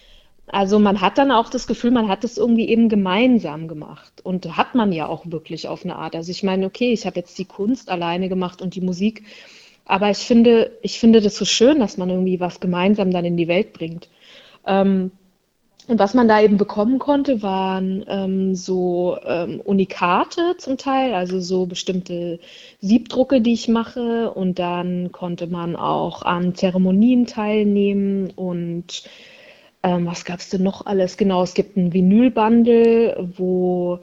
Also 0.48 0.78
man 0.78 1.00
hat 1.00 1.18
dann 1.18 1.32
auch 1.32 1.50
das 1.50 1.66
Gefühl, 1.66 1.90
man 1.90 2.08
hat 2.08 2.22
es 2.22 2.38
irgendwie 2.38 2.68
eben 2.68 2.88
gemeinsam 2.88 3.66
gemacht 3.66 4.20
und 4.22 4.56
hat 4.56 4.74
man 4.74 4.92
ja 4.92 5.08
auch 5.08 5.24
wirklich 5.26 5.66
auf 5.66 5.84
eine 5.84 5.96
Art. 5.96 6.14
Also 6.14 6.30
ich 6.30 6.42
meine, 6.42 6.66
okay, 6.66 6.92
ich 6.92 7.04
habe 7.04 7.18
jetzt 7.18 7.36
die 7.38 7.44
Kunst 7.44 7.90
alleine 7.90 8.28
gemacht 8.28 8.62
und 8.62 8.74
die 8.76 8.80
Musik, 8.80 9.24
aber 9.84 10.10
ich 10.10 10.18
finde, 10.18 10.72
ich 10.82 10.98
finde 11.00 11.20
das 11.20 11.36
so 11.36 11.44
schön, 11.44 11.80
dass 11.80 11.96
man 11.96 12.10
irgendwie 12.10 12.40
was 12.40 12.60
gemeinsam 12.60 13.10
dann 13.10 13.24
in 13.24 13.36
die 13.36 13.48
Welt 13.48 13.72
bringt. 13.72 14.08
Ähm, 14.66 15.10
und 15.88 16.00
was 16.00 16.14
man 16.14 16.26
da 16.26 16.40
eben 16.40 16.56
bekommen 16.56 16.98
konnte, 16.98 17.42
waren 17.42 18.04
ähm, 18.08 18.56
so 18.56 19.16
ähm, 19.24 19.60
Unikate 19.60 20.56
zum 20.58 20.78
Teil, 20.78 21.14
also 21.14 21.38
so 21.40 21.66
bestimmte 21.66 22.40
Siebdrucke, 22.80 23.40
die 23.40 23.52
ich 23.52 23.68
mache. 23.68 24.32
Und 24.32 24.58
dann 24.58 25.12
konnte 25.12 25.46
man 25.46 25.76
auch 25.76 26.22
an 26.22 26.56
Zeremonien 26.56 27.26
teilnehmen 27.26 28.30
und 28.34 29.04
ähm, 29.86 30.06
was 30.06 30.24
gab 30.24 30.40
es 30.40 30.48
denn 30.48 30.64
noch 30.64 30.84
alles? 30.84 31.16
Genau, 31.16 31.44
es 31.44 31.54
gibt 31.54 31.76
ein 31.76 31.92
Vinylbundle, 31.92 33.30
wo 33.36 34.00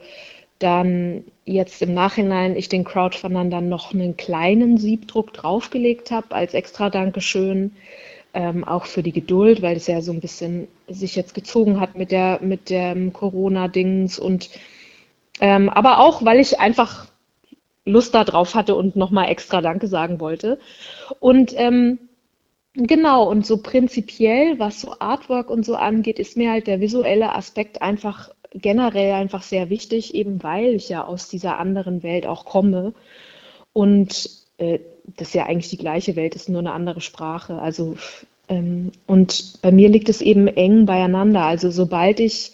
dann 0.58 1.24
jetzt 1.44 1.82
im 1.82 1.92
Nachhinein 1.92 2.56
ich 2.56 2.70
den 2.70 2.84
Crowdfundern 2.84 3.50
dann 3.50 3.68
noch 3.68 3.92
einen 3.92 4.16
kleinen 4.16 4.78
Siebdruck 4.78 5.34
draufgelegt 5.34 6.10
habe 6.10 6.34
als 6.34 6.54
extra 6.54 6.88
Dankeschön. 6.88 7.72
Ähm, 8.32 8.64
auch 8.64 8.86
für 8.86 9.02
die 9.02 9.12
Geduld, 9.12 9.60
weil 9.60 9.76
es 9.76 9.86
ja 9.86 10.00
so 10.00 10.10
ein 10.10 10.20
bisschen 10.20 10.68
sich 10.88 11.16
jetzt 11.16 11.34
gezogen 11.34 11.78
hat 11.80 11.96
mit 11.96 12.10
der 12.10 12.40
mit 12.40 12.70
dem 12.70 13.12
Corona-Dings 13.12 14.18
und 14.18 14.50
ähm, 15.40 15.68
aber 15.68 16.00
auch, 16.00 16.24
weil 16.24 16.40
ich 16.40 16.58
einfach 16.60 17.08
Lust 17.84 18.14
darauf 18.14 18.54
hatte 18.54 18.74
und 18.74 18.96
nochmal 18.96 19.28
extra 19.28 19.60
Danke 19.60 19.86
sagen 19.86 20.18
wollte. 20.18 20.58
Und 21.20 21.52
ähm, 21.56 21.98
Genau, 22.76 23.28
und 23.30 23.46
so 23.46 23.58
prinzipiell, 23.58 24.58
was 24.58 24.80
so 24.80 24.96
Artwork 24.98 25.48
und 25.48 25.64
so 25.64 25.76
angeht, 25.76 26.18
ist 26.18 26.36
mir 26.36 26.50
halt 26.50 26.66
der 26.66 26.80
visuelle 26.80 27.32
Aspekt 27.34 27.82
einfach 27.82 28.30
generell 28.52 29.12
einfach 29.12 29.42
sehr 29.42 29.70
wichtig, 29.70 30.14
eben 30.14 30.42
weil 30.42 30.74
ich 30.74 30.88
ja 30.88 31.04
aus 31.04 31.28
dieser 31.28 31.58
anderen 31.58 32.02
Welt 32.02 32.26
auch 32.26 32.44
komme. 32.44 32.92
Und 33.72 34.30
äh, 34.58 34.80
das 35.16 35.34
ja 35.34 35.46
eigentlich 35.46 35.70
die 35.70 35.78
gleiche 35.78 36.16
Welt 36.16 36.34
ist, 36.36 36.48
nur 36.48 36.60
eine 36.60 36.72
andere 36.72 37.00
Sprache. 37.00 37.60
Also, 37.60 37.96
ähm, 38.48 38.92
und 39.06 39.60
bei 39.62 39.72
mir 39.72 39.88
liegt 39.88 40.08
es 40.08 40.20
eben 40.20 40.48
eng 40.48 40.86
beieinander. 40.86 41.42
Also, 41.42 41.70
sobald 41.70 42.20
ich 42.20 42.52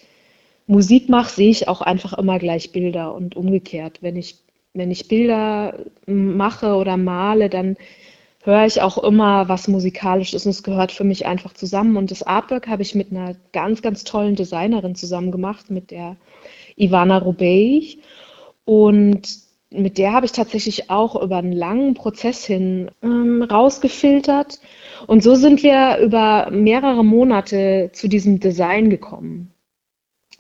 Musik 0.67 1.09
mache, 1.09 1.31
sehe 1.35 1.51
ich 1.51 1.69
auch 1.69 1.81
einfach 1.83 2.15
immer 2.19 2.39
gleich 2.39 2.73
Bilder 2.73 3.15
und 3.15 3.37
umgekehrt. 3.37 3.99
Wenn 4.03 4.17
ich, 4.17 4.37
wenn 4.75 4.91
ich 4.91 5.09
Bilder 5.09 5.79
mache 6.07 6.75
oder 6.77 6.97
male, 6.97 7.49
dann 7.51 7.77
höre 8.43 8.65
ich 8.65 8.81
auch 8.81 8.99
immer 8.99 9.49
was 9.49 9.69
musikalisch 9.69 10.33
ist 10.35 10.47
und 10.47 10.51
es 10.51 10.63
gehört 10.63 10.93
für 10.93 11.05
mich 11.05 11.27
einfach 11.27 11.53
zusammen. 11.53 11.97
Und 11.97 12.11
das 12.11 12.23
Artwork 12.23 12.69
habe 12.69 12.83
ich 12.83 12.95
mit 12.95 13.11
einer 13.11 13.37
ganz, 13.53 13.83
ganz 13.83 14.05
tollen 14.05 14.35
Designerin 14.35 14.95
zusammen 14.95 15.31
gemacht, 15.31 15.71
mit 15.71 15.91
der 15.91 16.17
Ivana 16.77 17.19
Rubey. 17.19 18.01
Und 18.65 19.29
mit 19.71 19.99
der 19.99 20.13
habe 20.13 20.27
ich 20.27 20.33
tatsächlich 20.33 20.91
auch 20.91 21.21
über 21.21 21.37
einen 21.37 21.53
langen 21.53 21.95
Prozess 21.95 22.45
hin 22.45 22.91
ähm, 23.03 23.43
rausgefiltert. 23.43 24.59
Und 25.07 25.23
so 25.23 25.35
sind 25.35 25.63
wir 25.63 25.99
über 25.99 26.51
mehrere 26.51 27.05
Monate 27.05 27.91
zu 27.93 28.09
diesem 28.09 28.41
Design 28.41 28.91
gekommen. 28.91 29.53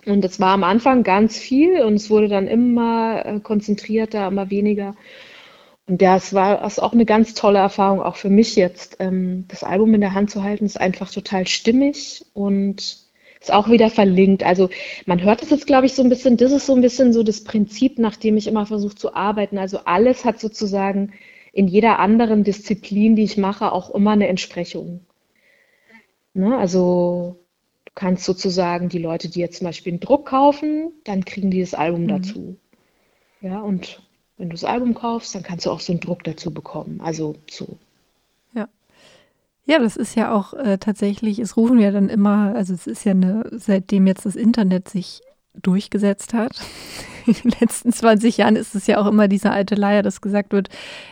Und 0.07 0.25
es 0.25 0.41
war 0.41 0.53
am 0.55 0.65
Anfang 0.65 1.03
ganz 1.03 1.39
viel 1.39 1.83
und 1.83 1.95
es 1.95 2.09
wurde 2.09 2.29
dann 2.29 2.47
immer 2.47 3.25
äh, 3.27 3.41
konzentrierter, 3.41 4.29
immer 4.29 4.49
weniger. 4.49 4.97
Und 5.91 6.03
das 6.03 6.33
war 6.35 6.59
das 6.59 6.79
auch 6.79 6.93
eine 6.93 7.05
ganz 7.05 7.35
tolle 7.35 7.59
Erfahrung, 7.59 8.01
auch 8.01 8.15
für 8.15 8.31
mich 8.31 8.55
jetzt. 8.55 8.99
Ähm, 9.01 9.47
das 9.49 9.65
Album 9.65 9.93
in 9.93 10.01
der 10.01 10.15
Hand 10.15 10.31
zu 10.31 10.45
halten, 10.45 10.65
ist 10.65 10.81
einfach 10.81 11.11
total 11.11 11.49
stimmig 11.49 12.25
und 12.33 12.77
ist 13.41 13.53
auch 13.53 13.69
wieder 13.69 13.91
verlinkt. 13.91 14.45
Also 14.45 14.71
man 15.07 15.21
hört 15.21 15.43
es 15.43 15.51
jetzt, 15.51 15.67
glaube 15.67 15.87
ich, 15.87 15.95
so 15.95 16.05
ein 16.05 16.09
bisschen, 16.09 16.37
das 16.37 16.53
ist 16.53 16.67
so 16.67 16.77
ein 16.77 16.81
bisschen 16.81 17.13
so 17.13 17.25
das 17.25 17.43
Prinzip, 17.43 17.99
nach 17.99 18.15
dem 18.15 18.37
ich 18.37 18.47
immer 18.47 18.67
versuche 18.67 18.95
zu 18.95 19.17
arbeiten. 19.17 19.59
Also 19.59 19.81
alles 19.85 20.25
hat 20.25 20.39
sozusagen 20.39 21.13
in 21.53 21.67
jeder 21.67 21.99
anderen 21.99 22.45
Disziplin, 22.45 23.17
die 23.17 23.25
ich 23.25 23.37
mache, 23.37 23.73
auch 23.73 23.91
immer 23.91 24.13
eine 24.13 24.29
Entsprechung. 24.29 25.01
Ne? 26.35 26.57
Also 26.57 27.41
du 27.85 27.93
kannst 27.97 28.25
sozusagen 28.27 28.91
die 28.91 28.99
Leute, 28.99 29.29
die 29.29 29.41
jetzt 29.41 29.59
zum 29.59 29.65
Beispiel 29.65 29.95
einen 29.95 30.01
Druck 30.01 30.27
kaufen, 30.27 30.93
dann 31.03 31.25
kriegen 31.25 31.51
die 31.51 31.63
das 31.63 31.75
Album 31.75 32.05
mhm. 32.05 32.09
dazu. 32.09 32.57
Ja, 33.41 33.61
und 33.61 34.01
wenn 34.41 34.49
du 34.49 34.55
das 34.55 34.65
Album 34.65 34.95
kaufst, 34.95 35.35
dann 35.35 35.43
kannst 35.43 35.67
du 35.67 35.71
auch 35.71 35.81
so 35.81 35.93
einen 35.93 36.01
Druck 36.01 36.25
dazu 36.25 36.51
bekommen. 36.53 37.01
Also 37.03 37.37
so 37.49 37.79
ja, 39.71 39.79
das 39.79 39.97
ist 39.97 40.17
ja 40.17 40.33
auch 40.33 40.53
äh, 40.55 40.79
tatsächlich, 40.79 41.39
es 41.39 41.57
rufen 41.57 41.79
ja 41.79 41.93
dann 41.93 42.09
immer, 42.09 42.55
also 42.57 42.75
es 42.75 42.89
ist 42.89 43.05
ja 43.05 43.13
eine, 43.13 43.45
seitdem 43.53 44.09
jetzt 44.09 44.27
das 44.27 44.35
Internet 44.35 44.89
sich 44.89 45.23
durchgesetzt 45.55 46.35
hat, 46.35 46.61
in 47.27 47.35
den 47.35 47.53
letzten 47.61 47.93
20 47.93 48.39
Jahren 48.39 48.57
ist 48.57 48.75
es 48.75 48.89
ja 48.89 48.99
auch 48.99 49.07
immer 49.07 49.29
diese 49.29 49.53
alte 49.53 49.77
Leier, 49.77 50.03
dass 50.03 50.23
gesagt 50.23 50.53
wird, 50.53 50.71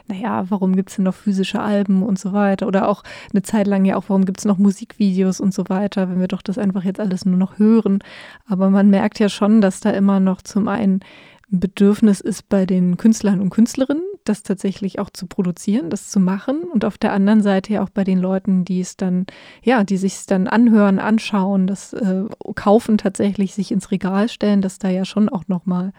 naja, 0.09 0.47
warum 0.49 0.75
gibt 0.75 0.91
es 0.91 0.97
denn 0.97 1.05
noch 1.05 1.14
physische 1.14 1.61
Alben 1.61 2.03
und 2.03 2.19
so 2.19 2.33
weiter? 2.33 2.67
Oder 2.67 2.88
auch 2.88 3.05
eine 3.33 3.43
Zeit 3.43 3.69
lang 3.69 3.85
ja 3.85 3.95
auch, 3.95 4.09
warum 4.09 4.25
gibt 4.25 4.41
es 4.41 4.45
noch 4.45 4.59
Musikvideos 4.59 5.38
und 5.38 5.55
so 5.55 5.69
weiter, 5.69 6.11
wenn 6.11 6.19
wir 6.19 6.27
doch 6.27 6.43
das 6.43 6.59
einfach 6.59 6.83
jetzt 6.83 6.99
alles 6.99 7.25
nur 7.25 7.37
noch 7.37 7.61
hören. 7.61 8.01
Aber 8.49 8.71
man 8.71 8.91
merkt 8.91 9.21
ja 9.21 9.29
schon, 9.29 9.61
dass 9.61 9.79
da 9.79 9.91
immer 9.91 10.19
noch 10.19 10.43
zum 10.43 10.67
einen 10.67 10.95
ein 10.95 11.01
Bedürfnis 11.50 12.20
ist 12.20 12.48
bei 12.48 12.66
den 12.66 12.98
Künstlern 12.98 13.40
und 13.40 13.48
Künstlerinnen, 13.50 14.04
das 14.24 14.42
tatsächlich 14.42 14.98
auch 14.98 15.08
zu 15.08 15.26
produzieren, 15.26 15.88
das 15.88 16.11
zu 16.11 16.20
machen 16.20 16.62
und 16.64 16.84
auf 16.84 16.98
der 16.98 17.12
anderen 17.12 17.42
Seite 17.42 17.72
ja 17.72 17.82
auch 17.82 17.88
bei 17.88 18.04
den 18.04 18.18
Leuten, 18.18 18.66
die 18.66 18.80
es 18.80 18.98
dann, 18.98 19.26
ja, 19.62 19.82
die 19.82 19.96
sich 19.96 20.14
es 20.14 20.26
dann 20.26 20.46
anhören, 20.46 20.98
anschauen, 20.98 21.66
das 21.66 21.94
äh, 21.94 22.24
kaufen 22.54 22.98
tatsächlich, 22.98 23.54
sich 23.54 23.72
ins 23.72 23.90
Regal 23.90 24.28
stellen, 24.28 24.61
dass 24.61 24.78
da 24.78 24.90
ja 24.90 25.06
schon 25.06 25.30
auch 25.30 25.48
nochmal, 25.48 25.92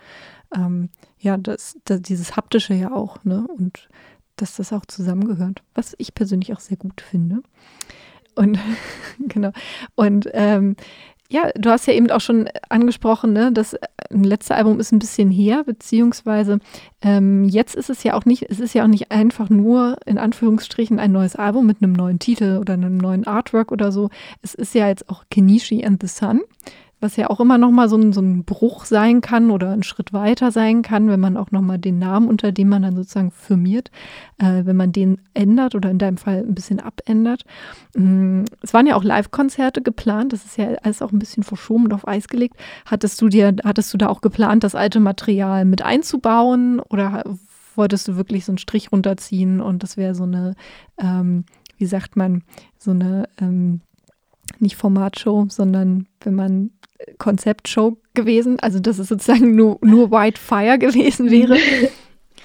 ähm, 0.55 0.89
ja, 1.17 1.35
das, 1.37 1.77
das, 1.85 2.01
dieses 2.03 2.35
haptische 2.35 2.75
ja 2.75 2.93
auch, 2.93 3.23
ne, 3.23 3.47
und 3.57 3.89
dass 4.35 4.55
das 4.55 4.71
auch 4.71 4.85
zusammengehört, 4.85 5.63
was 5.73 5.95
ich 5.97 6.13
persönlich 6.13 6.53
auch 6.53 6.59
sehr 6.59 6.77
gut 6.77 7.01
finde. 7.01 7.41
Und 8.35 8.59
genau. 9.19 9.51
Und 9.95 10.29
ähm, 10.33 10.75
ja, 11.31 11.51
du 11.55 11.69
hast 11.69 11.85
ja 11.85 11.93
eben 11.93 12.09
auch 12.09 12.21
schon 12.21 12.49
angesprochen, 12.69 13.33
ne, 13.33 13.51
das 13.51 13.73
äh, 13.73 13.87
letzte 14.09 14.55
Album 14.55 14.79
ist 14.79 14.91
ein 14.91 14.99
bisschen 14.99 15.29
her, 15.29 15.63
beziehungsweise 15.63 16.59
ähm, 17.03 17.43
jetzt 17.43 17.75
ist 17.75 17.91
es 17.91 18.03
ja 18.03 18.15
auch 18.15 18.25
nicht, 18.25 18.49
es 18.49 18.59
ist 18.59 18.73
ja 18.73 18.83
auch 18.83 18.87
nicht 18.87 19.11
einfach 19.11 19.49
nur 19.49 19.97
in 20.05 20.17
Anführungsstrichen 20.17 20.97
ein 20.99 21.11
neues 21.11 21.35
Album 21.35 21.67
mit 21.67 21.83
einem 21.83 21.93
neuen 21.93 22.17
Titel 22.17 22.57
oder 22.59 22.73
einem 22.73 22.97
neuen 22.97 23.27
Artwork 23.27 23.71
oder 23.71 23.91
so. 23.91 24.09
Es 24.41 24.55
ist 24.55 24.73
ja 24.73 24.87
jetzt 24.87 25.07
auch 25.09 25.23
Kenichi 25.29 25.85
and 25.85 26.01
the 26.01 26.07
Sun 26.07 26.41
was 27.01 27.15
ja 27.15 27.29
auch 27.29 27.39
immer 27.39 27.57
noch 27.57 27.71
mal 27.71 27.87
so 27.87 27.95
ein, 27.95 28.11
so 28.11 28.21
ein 28.21 28.43
Bruch 28.43 28.85
sein 28.85 29.21
kann 29.21 29.51
oder 29.51 29.71
ein 29.71 29.83
Schritt 29.83 30.11
weiter 30.11 30.51
sein 30.51 30.81
kann, 30.81 31.09
wenn 31.09 31.19
man 31.19 31.37
auch 31.37 31.51
noch 31.51 31.61
mal 31.61 31.77
den 31.77 31.97
Namen, 31.97 32.27
unter 32.27 32.51
dem 32.51 32.69
man 32.69 32.81
dann 32.81 32.95
sozusagen 32.95 33.31
firmiert, 33.31 33.89
äh, 34.37 34.65
wenn 34.65 34.75
man 34.75 34.91
den 34.91 35.21
ändert 35.33 35.75
oder 35.75 35.89
in 35.89 35.97
deinem 35.97 36.17
Fall 36.17 36.39
ein 36.39 36.55
bisschen 36.55 36.79
abändert. 36.79 37.45
Mm, 37.95 38.43
es 38.61 38.73
waren 38.73 38.87
ja 38.87 38.95
auch 38.95 39.03
Live-Konzerte 39.03 39.81
geplant, 39.81 40.33
das 40.33 40.45
ist 40.45 40.57
ja 40.57 40.73
alles 40.83 41.01
auch 41.01 41.11
ein 41.11 41.19
bisschen 41.19 41.43
verschoben 41.43 41.85
und 41.85 41.93
auf 41.93 42.07
Eis 42.07 42.27
gelegt. 42.27 42.57
Hattest 42.85 43.21
du 43.21 43.29
dir, 43.29 43.55
hattest 43.63 43.93
du 43.93 43.97
da 43.97 44.07
auch 44.07 44.21
geplant, 44.21 44.63
das 44.63 44.75
alte 44.75 44.99
Material 44.99 45.63
mit 45.65 45.81
einzubauen 45.81 46.81
oder 46.81 47.23
wolltest 47.75 48.09
du 48.09 48.17
wirklich 48.17 48.43
so 48.43 48.51
einen 48.51 48.57
Strich 48.57 48.91
runterziehen 48.91 49.61
und 49.61 49.83
das 49.83 49.95
wäre 49.95 50.15
so 50.15 50.23
eine, 50.23 50.55
ähm, 50.97 51.45
wie 51.77 51.85
sagt 51.85 52.17
man, 52.17 52.43
so 52.77 52.91
eine 52.91 53.29
ähm, 53.39 53.79
nicht 54.59 54.75
Formatshow, 54.75 55.45
sondern 55.49 56.07
wenn 56.21 56.35
man 56.35 56.71
Konzeptshow 57.17 57.97
gewesen? 58.13 58.59
Also, 58.59 58.79
dass 58.79 58.99
es 58.99 59.07
sozusagen 59.07 59.55
nur, 59.55 59.79
nur 59.81 60.11
White 60.11 60.39
Fire 60.39 60.77
gewesen 60.77 61.31
wäre? 61.31 61.57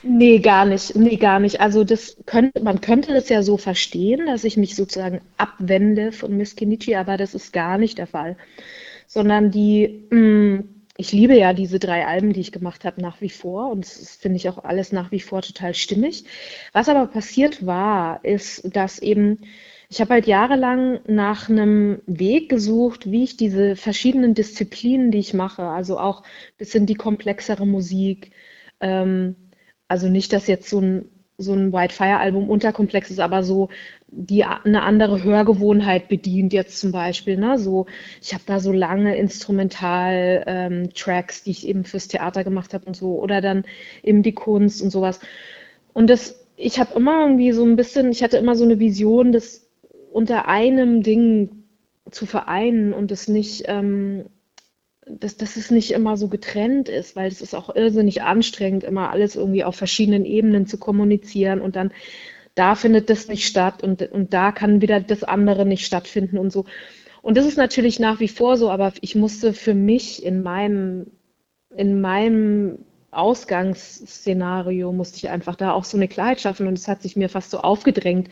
Nee, 0.06 0.40
gar 0.40 0.66
nicht. 0.66 0.94
Nee, 0.96 1.16
gar 1.16 1.40
nicht. 1.40 1.60
Also 1.62 1.82
das 1.82 2.18
könnte, 2.26 2.62
man 2.62 2.82
könnte 2.82 3.14
das 3.14 3.30
ja 3.30 3.42
so 3.42 3.56
verstehen, 3.56 4.26
dass 4.26 4.44
ich 4.44 4.58
mich 4.58 4.76
sozusagen 4.76 5.22
abwende 5.38 6.12
von 6.12 6.36
Miss 6.36 6.56
Kenichi, 6.56 6.94
aber 6.94 7.16
das 7.16 7.34
ist 7.34 7.54
gar 7.54 7.78
nicht 7.78 7.96
der 7.96 8.06
Fall. 8.06 8.36
Sondern 9.06 9.50
die, 9.50 10.04
mh, 10.10 10.18
mm, 10.18 10.68
ich 10.98 11.12
liebe 11.12 11.36
ja 11.36 11.54
diese 11.54 11.78
drei 11.78 12.06
Alben, 12.06 12.34
die 12.34 12.40
ich 12.40 12.52
gemacht 12.52 12.84
habe, 12.84 13.00
nach 13.00 13.20
wie 13.22 13.30
vor. 13.30 13.70
Und 13.70 13.86
das 13.86 14.16
finde 14.16 14.36
ich 14.36 14.48
auch 14.48 14.62
alles 14.62 14.92
nach 14.92 15.10
wie 15.10 15.20
vor 15.20 15.40
total 15.40 15.74
stimmig. 15.74 16.24
Was 16.72 16.90
aber 16.90 17.06
passiert 17.06 17.64
war, 17.66 18.22
ist, 18.24 18.76
dass 18.76 18.98
eben 18.98 19.38
ich 19.88 20.00
habe 20.00 20.14
halt 20.14 20.26
jahrelang 20.26 21.00
nach 21.06 21.48
einem 21.48 22.00
Weg 22.06 22.48
gesucht, 22.48 23.10
wie 23.10 23.24
ich 23.24 23.36
diese 23.36 23.76
verschiedenen 23.76 24.34
Disziplinen, 24.34 25.10
die 25.10 25.18
ich 25.18 25.34
mache, 25.34 25.62
also 25.62 25.98
auch 25.98 26.22
ein 26.22 26.58
bisschen 26.58 26.86
die 26.86 26.94
komplexere 26.94 27.66
Musik, 27.66 28.32
ähm, 28.80 29.36
also 29.88 30.08
nicht, 30.08 30.32
dass 30.32 30.46
jetzt 30.46 30.68
so 30.68 30.80
ein, 30.80 31.06
so 31.36 31.52
ein 31.52 31.72
White 31.72 31.94
Fire 31.94 32.18
Album 32.18 32.48
unterkomplex 32.48 33.10
ist, 33.10 33.20
aber 33.20 33.42
so 33.42 33.68
die 34.16 34.44
eine 34.44 34.82
andere 34.82 35.24
Hörgewohnheit 35.24 36.08
bedient 36.08 36.52
jetzt 36.52 36.78
zum 36.78 36.92
Beispiel. 36.92 37.36
Ne? 37.36 37.58
So, 37.58 37.86
ich 38.22 38.32
habe 38.32 38.44
da 38.46 38.60
so 38.60 38.70
lange 38.72 39.16
Instrumental-Tracks, 39.16 41.38
ähm, 41.38 41.42
die 41.44 41.50
ich 41.50 41.66
eben 41.66 41.84
fürs 41.84 42.06
Theater 42.08 42.44
gemacht 42.44 42.74
habe 42.74 42.86
und 42.86 42.94
so, 42.96 43.20
oder 43.20 43.40
dann 43.40 43.64
eben 44.02 44.22
die 44.22 44.34
Kunst 44.34 44.82
und 44.82 44.90
sowas. 44.90 45.20
Und 45.92 46.10
das, 46.10 46.46
ich 46.56 46.78
habe 46.78 46.94
immer 46.94 47.22
irgendwie 47.22 47.50
so 47.52 47.64
ein 47.64 47.76
bisschen, 47.76 48.12
ich 48.12 48.22
hatte 48.22 48.36
immer 48.36 48.54
so 48.54 48.64
eine 48.64 48.78
Vision, 48.78 49.32
dass 49.32 49.63
unter 50.14 50.46
einem 50.46 51.02
Ding 51.02 51.64
zu 52.08 52.24
vereinen 52.24 52.92
und 52.92 53.10
es 53.10 53.26
nicht, 53.26 53.64
ähm, 53.66 54.26
dass, 55.06 55.36
dass 55.36 55.56
es 55.56 55.72
nicht 55.72 55.90
immer 55.90 56.16
so 56.16 56.28
getrennt 56.28 56.88
ist, 56.88 57.16
weil 57.16 57.26
es 57.26 57.42
ist 57.42 57.52
auch 57.52 57.74
irrsinnig 57.74 58.22
anstrengend, 58.22 58.84
immer 58.84 59.10
alles 59.10 59.34
irgendwie 59.34 59.64
auf 59.64 59.74
verschiedenen 59.74 60.24
Ebenen 60.24 60.68
zu 60.68 60.78
kommunizieren 60.78 61.60
und 61.60 61.74
dann 61.74 61.92
da 62.54 62.76
findet 62.76 63.10
das 63.10 63.26
nicht 63.26 63.44
statt 63.44 63.82
und, 63.82 64.02
und 64.12 64.32
da 64.32 64.52
kann 64.52 64.80
wieder 64.80 65.00
das 65.00 65.24
andere 65.24 65.66
nicht 65.66 65.84
stattfinden 65.84 66.38
und 66.38 66.52
so. 66.52 66.64
Und 67.20 67.36
das 67.36 67.46
ist 67.46 67.58
natürlich 67.58 67.98
nach 67.98 68.20
wie 68.20 68.28
vor 68.28 68.56
so, 68.56 68.70
aber 68.70 68.92
ich 69.00 69.16
musste 69.16 69.52
für 69.52 69.74
mich 69.74 70.24
in 70.24 70.44
meinem, 70.44 71.08
in 71.74 72.00
meinem 72.00 72.84
Ausgangsszenario 73.16 74.92
musste 74.92 75.18
ich 75.18 75.30
einfach 75.30 75.56
da 75.56 75.72
auch 75.72 75.84
so 75.84 75.96
eine 75.96 76.08
Klarheit 76.08 76.40
schaffen 76.40 76.66
und 76.66 76.78
es 76.78 76.88
hat 76.88 77.02
sich 77.02 77.16
mir 77.16 77.28
fast 77.28 77.50
so 77.50 77.58
aufgedrängt, 77.58 78.28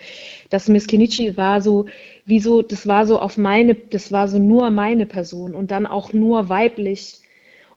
dass 0.51 0.69
Miss 0.69 0.87
Kenichi 0.87 1.37
war 1.37 1.61
so, 1.61 1.87
wie 2.25 2.41
so, 2.41 2.63
das 2.63 2.87
war 2.87 3.07
so 3.07 3.19
auf 3.19 3.37
meine, 3.37 3.75
das 3.75 4.13
war 4.13 4.29
so 4.29 4.39
nur 4.39 4.71
meine 4.71 5.07
Person 5.07 5.55
und 5.55 5.71
dann 5.71 5.87
auch 5.87 6.13
nur 6.13 6.49
weiblich 6.49 7.21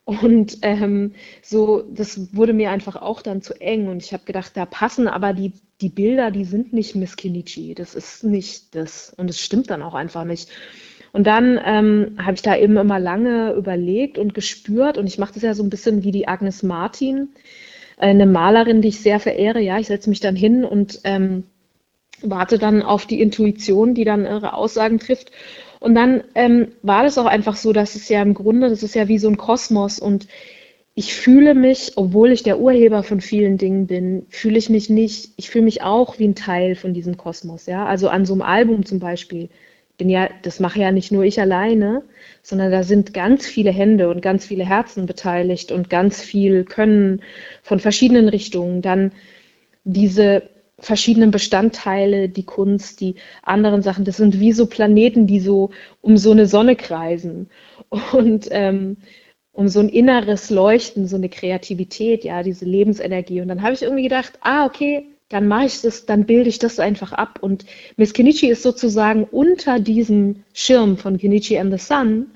und 0.05 0.59
ähm, 0.61 1.13
so, 1.41 1.81
das 1.81 2.35
wurde 2.35 2.53
mir 2.53 2.69
einfach 2.69 2.95
auch 2.95 3.23
dann 3.23 3.41
zu 3.41 3.59
eng 3.59 3.87
und 3.87 4.03
ich 4.03 4.13
habe 4.13 4.23
gedacht, 4.25 4.51
da 4.55 4.67
passen 4.67 5.07
aber 5.07 5.33
die, 5.33 5.53
die 5.81 5.89
Bilder, 5.89 6.29
die 6.29 6.45
sind 6.45 6.73
nicht 6.73 6.95
Miss 6.95 7.15
Kenichi, 7.15 7.73
das 7.73 7.95
ist 7.95 8.23
nicht 8.23 8.75
das 8.75 9.13
und 9.17 9.31
es 9.31 9.41
stimmt 9.41 9.71
dann 9.71 9.81
auch 9.81 9.95
einfach 9.95 10.23
nicht. 10.23 10.49
Und 11.15 11.27
dann 11.27 11.57
ähm, 11.65 12.17
habe 12.17 12.33
ich 12.33 12.41
da 12.41 12.57
eben 12.57 12.75
immer 12.75 12.99
lange 12.99 13.53
überlegt 13.53 14.17
und 14.17 14.33
gespürt 14.33 14.97
und 14.97 15.07
ich 15.07 15.17
mache 15.17 15.33
das 15.33 15.43
ja 15.43 15.53
so 15.53 15.63
ein 15.63 15.69
bisschen 15.69 16.03
wie 16.03 16.11
die 16.11 16.27
Agnes 16.27 16.61
Martin, 16.61 17.29
eine 17.95 18.25
Malerin, 18.25 18.81
die 18.81 18.89
ich 18.89 18.99
sehr 18.99 19.21
verehre. 19.21 19.61
Ja, 19.61 19.79
ich 19.79 19.87
setze 19.87 20.09
mich 20.09 20.19
dann 20.19 20.35
hin 20.35 20.65
und 20.65 20.99
ähm, 21.05 21.45
warte 22.21 22.57
dann 22.57 22.81
auf 22.81 23.05
die 23.05 23.21
Intuition, 23.21 23.93
die 23.93 24.03
dann 24.03 24.25
ihre 24.25 24.55
Aussagen 24.55 24.99
trifft. 24.99 25.31
Und 25.79 25.95
dann 25.95 26.25
ähm, 26.35 26.73
war 26.81 27.03
das 27.03 27.17
auch 27.17 27.27
einfach 27.27 27.55
so, 27.55 27.71
dass 27.71 27.95
es 27.95 28.09
ja 28.09 28.21
im 28.21 28.33
Grunde, 28.33 28.67
das 28.69 28.83
ist 28.83 28.93
ja 28.93 29.07
wie 29.07 29.17
so 29.17 29.29
ein 29.29 29.37
Kosmos 29.37 29.99
und 29.99 30.27
ich 30.95 31.13
fühle 31.13 31.55
mich, 31.55 31.93
obwohl 31.95 32.33
ich 32.33 32.43
der 32.43 32.59
Urheber 32.59 33.03
von 33.03 33.21
vielen 33.21 33.57
Dingen 33.57 33.87
bin, 33.87 34.25
fühle 34.27 34.57
ich 34.57 34.69
mich 34.69 34.89
nicht, 34.89 35.31
ich 35.37 35.49
fühle 35.49 35.63
mich 35.63 35.81
auch 35.81 36.19
wie 36.19 36.27
ein 36.27 36.35
Teil 36.35 36.75
von 36.75 36.93
diesem 36.93 37.15
Kosmos, 37.15 37.67
ja. 37.67 37.85
Also 37.85 38.09
an 38.09 38.25
so 38.25 38.33
einem 38.33 38.41
Album 38.41 38.85
zum 38.85 38.99
Beispiel 38.99 39.47
bin 39.97 40.09
ja, 40.09 40.29
das 40.43 40.59
mache 40.59 40.79
ja 40.79 40.91
nicht 40.91 41.11
nur 41.11 41.23
ich 41.23 41.39
alleine, 41.39 42.03
sondern 42.41 42.71
da 42.71 42.83
sind 42.83 43.13
ganz 43.13 43.45
viele 43.45 43.71
Hände 43.71 44.09
und 44.09 44.21
ganz 44.21 44.45
viele 44.45 44.65
Herzen 44.65 45.05
beteiligt 45.05 45.71
und 45.71 45.89
ganz 45.89 46.21
viel 46.21 46.63
Können 46.63 47.21
von 47.63 47.79
verschiedenen 47.79 48.27
Richtungen. 48.29 48.81
Dann 48.81 49.11
diese 49.83 50.43
verschiedenen 50.79 51.31
Bestandteile, 51.31 52.29
die 52.29 52.43
Kunst, 52.43 52.99
die 52.99 53.15
anderen 53.43 53.81
Sachen, 53.81 54.05
das 54.05 54.17
sind 54.17 54.39
wie 54.39 54.51
so 54.51 54.67
Planeten, 54.67 55.27
die 55.27 55.39
so 55.39 55.71
um 56.01 56.17
so 56.17 56.31
eine 56.31 56.47
Sonne 56.47 56.75
kreisen. 56.75 57.49
Und, 58.13 58.47
ähm, 58.51 58.97
um 59.53 59.69
so 59.69 59.79
ein 59.79 59.87
inneres 59.87 60.49
Leuchten, 60.49 61.07
so 61.07 61.15
eine 61.15 61.29
Kreativität, 61.29 62.25
ja, 62.25 62.43
diese 62.43 62.65
Lebensenergie. 62.65 63.39
Und 63.39 63.47
dann 63.47 63.61
habe 63.61 63.73
ich 63.73 63.83
irgendwie 63.83 64.03
gedacht, 64.03 64.33
ah, 64.41 64.65
okay, 64.65 65.07
dann 65.29 65.47
mache 65.47 65.65
ich 65.65 65.81
das, 65.81 66.05
dann 66.05 66.25
bilde 66.25 66.49
ich 66.49 66.59
das 66.59 66.79
einfach 66.79 67.11
ab. 67.11 67.39
Und 67.41 67.65
Miss 67.97 68.13
Kenichi 68.13 68.47
ist 68.47 68.63
sozusagen 68.63 69.23
unter 69.23 69.79
diesem 69.79 70.43
Schirm 70.53 70.97
von 70.97 71.17
Kenichi 71.17 71.57
and 71.57 71.71
the 71.71 71.83
Sun, 71.83 72.27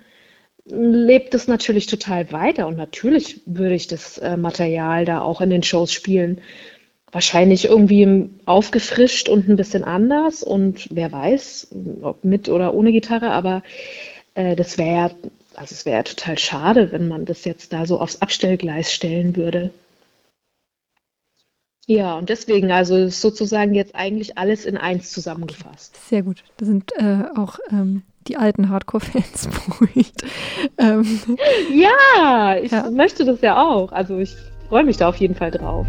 lebt 0.65 1.33
es 1.33 1.47
natürlich 1.47 1.85
total 1.87 2.31
weiter. 2.31 2.67
Und 2.67 2.77
natürlich 2.77 3.41
würde 3.45 3.75
ich 3.75 3.87
das 3.87 4.17
äh, 4.17 4.37
Material 4.37 5.05
da 5.05 5.21
auch 5.21 5.41
in 5.41 5.49
den 5.49 5.63
Shows 5.63 5.91
spielen. 5.91 6.41
Wahrscheinlich 7.11 7.65
irgendwie 7.65 8.29
aufgefrischt 8.45 9.29
und 9.29 9.47
ein 9.47 9.55
bisschen 9.55 9.83
anders. 9.83 10.43
Und 10.43 10.87
wer 10.91 11.11
weiß, 11.11 11.69
ob 12.01 12.23
mit 12.23 12.49
oder 12.49 12.73
ohne 12.73 12.91
Gitarre, 12.91 13.31
aber 13.31 13.63
äh, 14.35 14.55
das 14.55 14.77
wäre 14.77 14.95
ja, 14.95 15.11
also 15.55 15.73
es 15.73 15.85
wäre 15.85 15.97
ja 15.97 16.03
total 16.03 16.37
schade, 16.37 16.91
wenn 16.91 17.07
man 17.07 17.25
das 17.25 17.45
jetzt 17.45 17.73
da 17.73 17.85
so 17.85 17.99
aufs 17.99 18.21
Abstellgleis 18.21 18.93
stellen 18.93 19.35
würde. 19.35 19.71
Ja, 21.89 22.19
und 22.19 22.29
deswegen, 22.29 22.71
also 22.71 22.95
ist 22.95 23.19
sozusagen 23.19 23.73
jetzt 23.73 23.95
eigentlich 23.95 24.37
alles 24.37 24.65
in 24.65 24.77
eins 24.77 25.11
zusammengefasst. 25.11 25.97
Sehr 26.07 26.21
gut. 26.21 26.43
Da 26.57 26.67
sind 26.67 26.91
äh, 26.97 27.23
auch 27.35 27.57
ähm, 27.71 28.03
die 28.27 28.37
alten 28.37 28.69
Hardcore-Fans 28.69 29.49
beruhigt. 29.79 30.23
Ähm, 30.77 31.03
ja, 31.73 32.57
ich 32.61 32.71
ja. 32.71 32.91
möchte 32.91 33.25
das 33.25 33.41
ja 33.41 33.59
auch. 33.59 33.91
Also 33.91 34.19
ich 34.19 34.35
freue 34.67 34.83
mich 34.83 34.97
da 34.97 35.09
auf 35.09 35.15
jeden 35.15 35.33
Fall 35.33 35.49
drauf. 35.49 35.87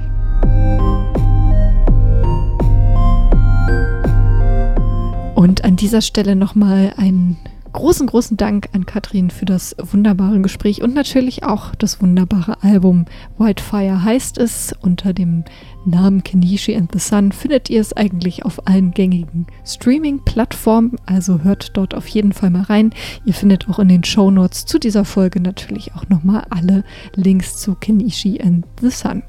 Und 5.35 5.65
an 5.65 5.77
dieser 5.77 6.01
Stelle 6.01 6.35
nochmal 6.35 6.95
ein 6.97 7.37
großen, 7.73 8.07
großen 8.07 8.37
Dank 8.37 8.69
an 8.73 8.87
Katrin 8.87 9.31
für 9.31 9.45
das 9.45 9.77
wunderbare 9.79 10.41
Gespräch 10.41 10.83
und 10.83 10.95
natürlich 10.95 11.45
auch 11.45 11.75
das 11.75 12.01
wunderbare 12.01 12.63
Album 12.63 13.07
Whitefire 13.39 14.03
heißt 14.03 14.39
es. 14.39 14.75
Unter 14.81 15.13
dem 15.13 15.45
Namen 15.85 16.23
Kenichi 16.23 16.77
and 16.77 16.91
the 16.93 16.99
Sun 16.99 17.33
findet 17.33 17.71
ihr 17.71 17.81
es 17.81 17.93
eigentlich 17.93 18.45
auf 18.45 18.67
allen 18.67 18.93
gängigen 18.93 19.47
Streaming-Plattformen, 19.65 20.97
also 21.07 21.41
hört 21.43 21.77
dort 21.77 21.95
auf 21.95 22.07
jeden 22.09 22.33
Fall 22.33 22.51
mal 22.51 22.63
rein. 22.63 22.93
Ihr 23.25 23.35
findet 23.35 23.69
auch 23.69 23.79
in 23.79 23.89
den 23.89 24.05
Show 24.05 24.31
Notes 24.31 24.67
zu 24.67 24.79
dieser 24.79 25.05
Folge 25.05 25.41
natürlich 25.41 25.95
auch 25.95 26.09
nochmal 26.09 26.45
alle 26.51 26.85
Links 27.15 27.59
zu 27.59 27.75
Kenichi 27.75 28.41
and 28.41 28.67
the 28.81 28.91
Sun. 28.91 29.23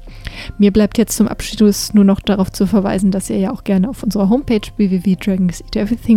Mir 0.58 0.72
bleibt 0.72 0.98
jetzt 0.98 1.16
zum 1.16 1.28
Abschluss 1.28 1.94
nur 1.94 2.04
noch 2.04 2.20
darauf 2.20 2.52
zu 2.52 2.66
verweisen, 2.66 3.10
dass 3.10 3.30
ihr 3.30 3.38
ja 3.38 3.52
auch 3.52 3.64
gerne 3.64 3.88
auf 3.88 4.02
unserer 4.02 4.28
Homepage 4.28 4.60
www.dragons 4.76 5.64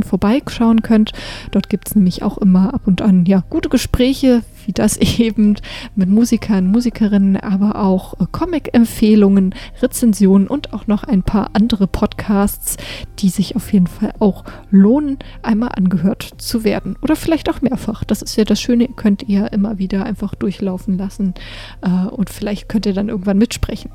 vorbeischauen 0.04 0.82
könnt. 0.82 1.12
Dort 1.52 1.70
gibt 1.70 1.88
es 1.88 1.96
nämlich 1.96 2.24
auch 2.24 2.38
immer 2.38 2.74
ab 2.74 2.82
und 2.86 3.02
an 3.02 3.26
ja 3.26 3.44
gute 3.50 3.70
Gespräche, 3.70 4.42
wie 4.66 4.74
das 4.74 4.98
eben 5.20 5.56
mit 5.96 6.10
Musikern, 6.10 6.68
Musikerinnen, 6.68 7.38
aber 7.38 7.82
auch 7.82 8.14
äh, 8.20 8.26
Comic-Empfehlungen, 8.32 9.56
Rezensionen 9.82 10.48
und 10.48 10.74
auch 10.74 10.88
noch 10.88 11.04
ein 11.04 11.24
paar 11.24 11.52
andere 11.54 11.88
Podcasts, 11.88 12.78
die 13.20 13.30
sich 13.30 13.56
auf 13.56 13.72
jeden 13.74 13.88
Fall 13.88 14.14
auch 14.20 14.44
lohnen, 14.72 15.18
einmal 15.42 15.70
angehört 15.76 16.30
zu 16.38 16.64
werden. 16.64 16.96
Oder 17.02 17.16
vielleicht 17.16 17.50
auch 17.50 17.62
mehrfach. 17.62 18.04
Das 18.04 18.22
ist 18.22 18.36
ja 18.36 18.44
das 18.44 18.62
Schöne, 18.62 18.88
könnt 18.88 19.24
ihr 19.28 19.52
immer 19.54 19.78
wieder 19.78 20.06
einfach 20.06 20.36
durchlaufen 20.36 20.98
lassen 20.98 21.34
äh, 21.82 22.08
und 22.08 22.30
vielleicht 22.30 22.70
könnt 22.70 22.86
ihr 22.86 22.94
dann 22.94 23.10
irgendwann 23.10 23.38
mitsprechen. 23.38 23.92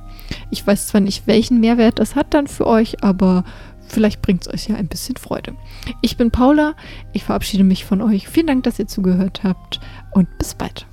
Ich 0.51 0.67
weiß 0.67 0.89
zwar 0.89 1.01
nicht, 1.01 1.27
welchen 1.27 1.61
Mehrwert 1.61 1.99
das 1.99 2.15
hat 2.15 2.35
dann 2.35 2.47
für 2.47 2.67
euch, 2.67 3.03
aber 3.03 3.45
vielleicht 3.91 4.23
bringt 4.23 4.47
es 4.47 4.53
euch 4.53 4.69
ja 4.69 4.77
ein 4.77 4.89
bisschen 4.89 5.17
Freude. 5.17 5.55
Ich 6.01 6.17
bin 6.17 6.31
Paula, 6.31 6.75
ich 7.13 7.25
verabschiede 7.25 7.65
mich 7.65 7.85
von 7.85 8.01
euch. 8.01 8.29
Vielen 8.29 8.47
Dank, 8.47 8.65
dass 8.65 8.79
ihr 8.79 8.87
zugehört 8.87 9.43
habt 9.43 9.81
und 10.13 10.39
bis 10.39 10.55
bald. 10.55 10.87